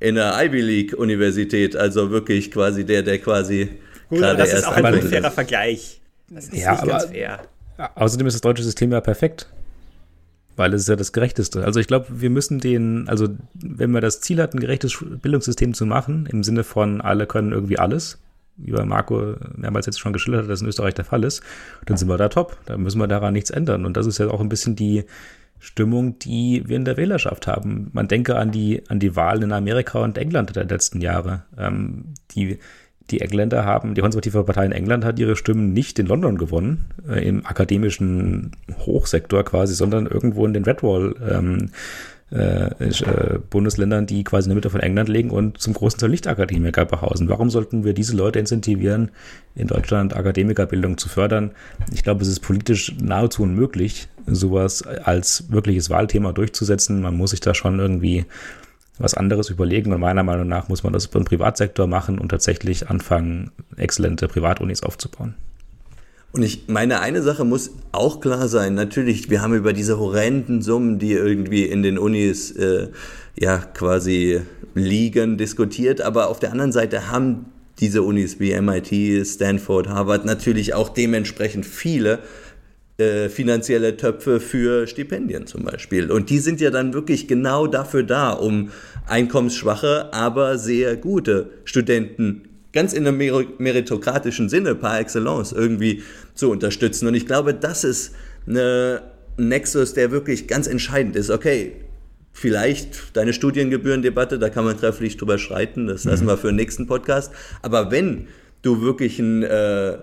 [0.00, 1.76] in einer Ivy League Universität.
[1.76, 3.68] Also wirklich quasi der, der quasi
[4.08, 6.00] Gut, gerade das erst ist auch ein unfairer Vergleich.
[6.28, 7.40] Das ist ja, nicht ganz fair.
[7.96, 9.48] Außerdem ist das deutsche System ja perfekt.
[10.54, 11.64] Weil es ist ja das Gerechteste.
[11.64, 15.72] Also ich glaube, wir müssen den, also wenn wir das Ziel hatten, ein gerechtes Bildungssystem
[15.72, 18.18] zu machen, im Sinne von alle können irgendwie alles,
[18.64, 21.42] wie bei Marco mehrmals jetzt schon geschildert hat, dass in Österreich der Fall ist,
[21.86, 22.56] dann sind wir da top.
[22.66, 23.84] Da müssen wir daran nichts ändern.
[23.84, 25.04] Und das ist ja auch ein bisschen die
[25.58, 27.88] Stimmung, die wir in der Wählerschaft haben.
[27.92, 31.44] Man denke an die, an die Wahlen in Amerika und England der letzten Jahre.
[31.56, 32.58] Ähm, die,
[33.10, 36.86] die Engländer haben, die konservative Partei in England hat ihre Stimmen nicht in London gewonnen,
[37.08, 38.52] äh, im akademischen
[38.86, 41.70] Hochsektor quasi, sondern irgendwo in den Redwall ähm,
[42.32, 46.10] äh, äh, Bundesländern, die quasi in der Mitte von England liegen und zum großen Teil
[46.10, 47.28] Lichtakademiker behausen.
[47.28, 49.10] Warum sollten wir diese Leute incentivieren,
[49.54, 51.50] in Deutschland Akademikerbildung zu fördern?
[51.92, 57.02] Ich glaube, es ist politisch nahezu unmöglich, sowas als wirkliches Wahlthema durchzusetzen.
[57.02, 58.24] Man muss sich da schon irgendwie
[58.98, 62.88] was anderes überlegen und meiner Meinung nach muss man das beim Privatsektor machen und tatsächlich
[62.88, 65.34] anfangen, exzellente Privatunis aufzubauen.
[66.32, 68.74] Und ich meine, eine Sache muss auch klar sein.
[68.74, 72.88] Natürlich, wir haben über diese horrenden Summen, die irgendwie in den Unis äh,
[73.38, 74.40] ja quasi
[74.74, 76.00] liegen, diskutiert.
[76.00, 77.46] Aber auf der anderen Seite haben
[77.80, 82.20] diese Unis wie MIT, Stanford, Harvard natürlich auch dementsprechend viele
[82.98, 86.10] äh, finanzielle Töpfe für Stipendien zum Beispiel.
[86.10, 88.70] Und die sind ja dann wirklich genau dafür da, um
[89.06, 93.18] einkommensschwache, aber sehr gute Studenten ganz in einem
[93.58, 96.02] meritokratischen Sinne par excellence irgendwie
[96.34, 97.06] zu unterstützen.
[97.06, 98.14] Und ich glaube, das ist
[98.46, 99.02] eine
[99.36, 101.30] Nexus, der wirklich ganz entscheidend ist.
[101.30, 101.72] Okay,
[102.32, 106.28] vielleicht deine Studiengebührendebatte, da kann man trefflich drüber schreiten, das lassen mhm.
[106.28, 107.32] wir für den nächsten Podcast.
[107.60, 108.28] Aber wenn
[108.62, 109.98] du wirklich ein äh,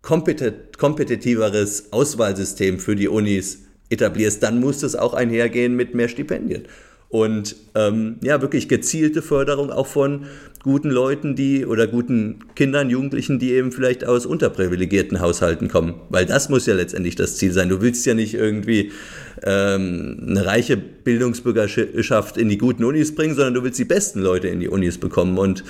[0.00, 6.64] kompetit kompetitiveres Auswahlsystem für die Unis etablierst, dann muss das auch einhergehen mit mehr Stipendien.
[7.12, 10.24] Und ähm, ja, wirklich gezielte Förderung auch von
[10.62, 15.92] guten Leuten, die oder guten Kindern, Jugendlichen, die eben vielleicht aus unterprivilegierten Haushalten kommen.
[16.08, 17.68] Weil das muss ja letztendlich das Ziel sein.
[17.68, 18.92] Du willst ja nicht irgendwie
[19.42, 24.48] ähm, eine reiche Bildungsbürgerschaft in die guten Unis bringen, sondern du willst die besten Leute
[24.48, 25.36] in die Unis bekommen.
[25.36, 25.64] Und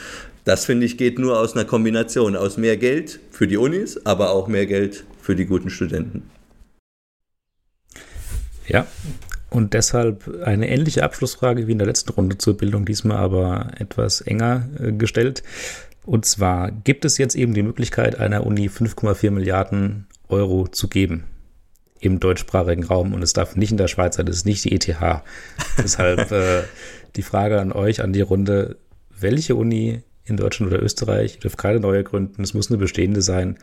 [0.44, 4.30] das, finde ich, geht nur aus einer Kombination aus mehr Geld für die Unis, aber
[4.30, 6.22] auch mehr Geld für die guten Studenten.
[8.68, 8.86] Ja,
[9.52, 14.22] und deshalb eine ähnliche Abschlussfrage wie in der letzten Runde zur Bildung, diesmal aber etwas
[14.22, 15.42] enger äh, gestellt.
[16.04, 21.24] Und zwar gibt es jetzt eben die Möglichkeit, einer Uni 5,4 Milliarden Euro zu geben
[22.00, 24.72] im deutschsprachigen Raum und es darf nicht in der Schweiz sein, das ist nicht die
[24.72, 24.88] ETH.
[25.78, 26.62] Deshalb äh,
[27.14, 28.78] die Frage an euch, an die Runde,
[29.10, 33.58] welche Uni in Deutschland oder Österreich, dürft keine neue gründen, es muss eine bestehende sein,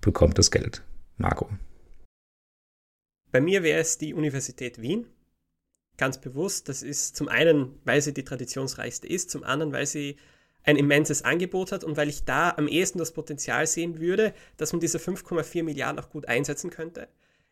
[0.00, 0.82] bekommt das Geld?
[1.16, 1.48] Marco.
[3.30, 5.06] Bei mir wäre es die Universität Wien
[5.98, 6.68] ganz bewusst.
[6.68, 10.16] Das ist zum einen, weil sie die traditionsreichste ist, zum anderen, weil sie
[10.62, 14.72] ein immenses Angebot hat und weil ich da am ehesten das Potenzial sehen würde, dass
[14.72, 17.08] man diese 5,4 Milliarden auch gut einsetzen könnte.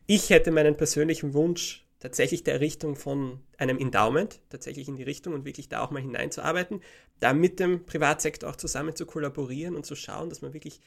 [0.07, 5.33] Ich hätte meinen persönlichen Wunsch tatsächlich der Errichtung von einem Endowment, tatsächlich in die Richtung
[5.33, 6.83] und wirklich da auch mal hineinzuarbeiten,
[7.21, 10.81] da mit dem Privatsektor auch zusammen zu kollaborieren und zu schauen, dass man wirklich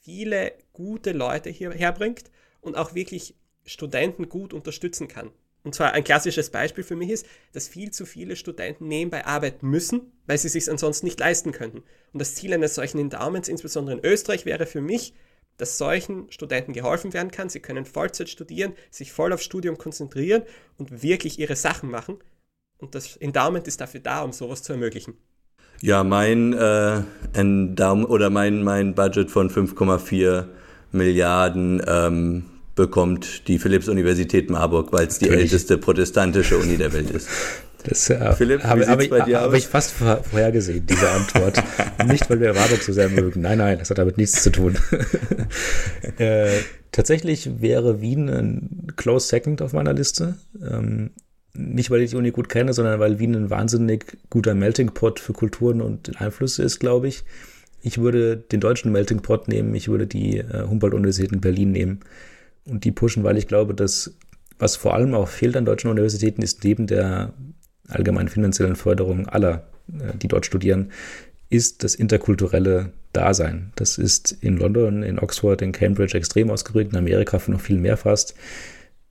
[0.00, 2.30] viele gute Leute hierher bringt
[2.60, 5.30] und auch wirklich Studenten gut unterstützen kann.
[5.64, 9.68] Und zwar ein klassisches Beispiel für mich ist, dass viel zu viele Studenten nebenbei arbeiten
[9.68, 11.82] müssen, weil sie sich ansonsten nicht leisten könnten.
[12.12, 15.14] Und das Ziel eines solchen Endowments, insbesondere in Österreich, wäre für mich,
[15.56, 17.48] dass solchen Studenten geholfen werden kann.
[17.48, 20.42] Sie können Vollzeit studieren, sich voll aufs Studium konzentrieren
[20.78, 22.18] und wirklich ihre Sachen machen.
[22.78, 25.14] Und das Endowment ist dafür da, um sowas zu ermöglichen.
[25.80, 27.02] Ja, mein äh,
[27.34, 30.46] Endowment oder mein, mein Budget von 5,4
[30.92, 32.44] Milliarden ähm,
[32.78, 37.28] bekommt die Philipps-Universität Marburg, weil es die älteste protestantische Uni der Welt ist.
[37.82, 41.60] Das äh, Philipp, habe, habe, ich, habe ich fast vorhergesehen, diese Antwort.
[42.06, 43.40] Nicht, weil wir Marburg so sehr mögen.
[43.40, 44.76] Nein, nein, das hat damit nichts zu tun.
[46.18, 46.52] äh,
[46.92, 50.36] tatsächlich wäre Wien ein Close Second auf meiner Liste.
[50.62, 51.10] Ähm,
[51.54, 55.18] nicht, weil ich die Uni gut kenne, sondern weil Wien ein wahnsinnig guter Melting Pot
[55.18, 57.24] für Kulturen und Einflüsse ist, glaube ich.
[57.82, 62.00] Ich würde den deutschen Melting Pot nehmen, ich würde die äh, Humboldt-Universität in Berlin nehmen
[62.68, 64.14] und die pushen, weil ich glaube, dass
[64.58, 67.32] was vor allem auch fehlt an deutschen Universitäten, ist neben der
[67.88, 70.90] allgemeinen finanziellen Förderung aller, äh, die dort studieren,
[71.48, 73.72] ist das interkulturelle Dasein.
[73.76, 77.96] Das ist in London, in Oxford, in Cambridge extrem ausgeprägt, in Amerika noch viel mehr
[77.96, 78.34] fast.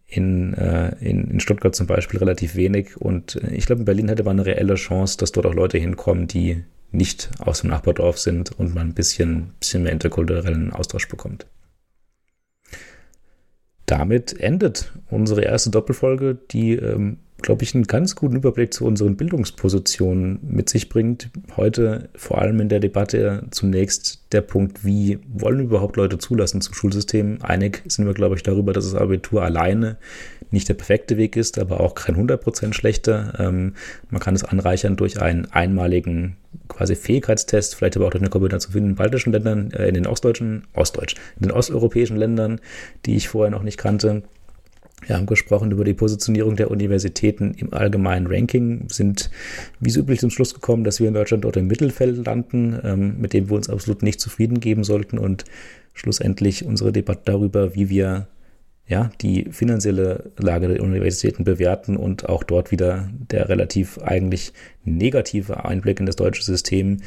[0.05, 2.95] In, äh, in, in Stuttgart zum Beispiel relativ wenig.
[2.97, 5.77] Und äh, ich glaube, in Berlin hätte man eine reelle Chance, dass dort auch Leute
[5.77, 11.09] hinkommen, die nicht aus dem Nachbardorf sind und man ein bisschen, bisschen mehr interkulturellen Austausch
[11.09, 11.47] bekommt
[13.87, 19.15] damit endet unsere erste Doppelfolge, die, ähm, glaube ich, einen ganz guten Überblick zu unseren
[19.15, 21.29] Bildungspositionen mit sich bringt.
[21.55, 26.73] Heute vor allem in der Debatte zunächst der Punkt, wie wollen überhaupt Leute zulassen zum
[26.73, 27.37] Schulsystem?
[27.41, 29.97] Einig sind wir, glaube ich, darüber, dass das Abitur alleine
[30.51, 33.33] nicht der perfekte Weg ist, aber auch kein 100% schlechter.
[33.39, 33.73] Ähm,
[34.09, 36.37] man kann es anreichern durch einen einmaligen
[36.67, 40.07] quasi Fähigkeitstest, vielleicht aber auch durch eine Kombination in den baltischen Ländern, äh, in den
[40.07, 42.59] ostdeutschen, ostdeutsch, in den osteuropäischen Ländern,
[43.05, 44.23] die ich vorher noch nicht kannte.
[45.05, 49.29] Wir haben gesprochen über die Positionierung der Universitäten im allgemeinen Ranking, sind
[49.79, 53.15] wie so üblich zum Schluss gekommen, dass wir in Deutschland dort im Mittelfeld landen, ähm,
[53.19, 55.45] mit dem wir uns absolut nicht zufrieden geben sollten und
[55.93, 58.27] schlussendlich unsere Debatte darüber, wie wir
[58.87, 64.53] ja, die finanzielle Lage der Universitäten bewerten und auch dort wieder der relativ eigentlich
[64.85, 66.97] negative Einblick in das deutsche System.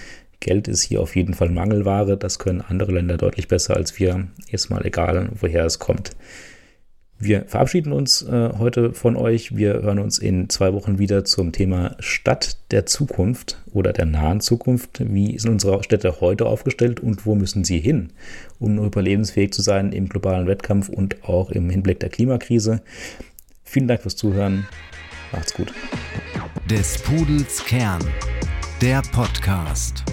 [0.40, 2.16] Geld ist hier auf jeden Fall Mangelware.
[2.16, 4.28] Das können andere Länder deutlich besser als wir.
[4.48, 6.10] Jetzt mal egal, woher es kommt.
[7.22, 9.54] Wir verabschieden uns äh, heute von euch.
[9.54, 14.40] Wir hören uns in zwei Wochen wieder zum Thema Stadt der Zukunft oder der nahen
[14.40, 15.02] Zukunft.
[15.04, 18.08] Wie sind unsere Städte heute aufgestellt und wo müssen sie hin,
[18.58, 22.80] um überlebensfähig zu sein im globalen Wettkampf und auch im Hinblick der Klimakrise?
[23.64, 24.66] Vielen Dank fürs Zuhören.
[25.30, 25.74] Macht's gut.
[26.70, 28.02] Des Pudels Kern,
[28.80, 30.04] der Podcast.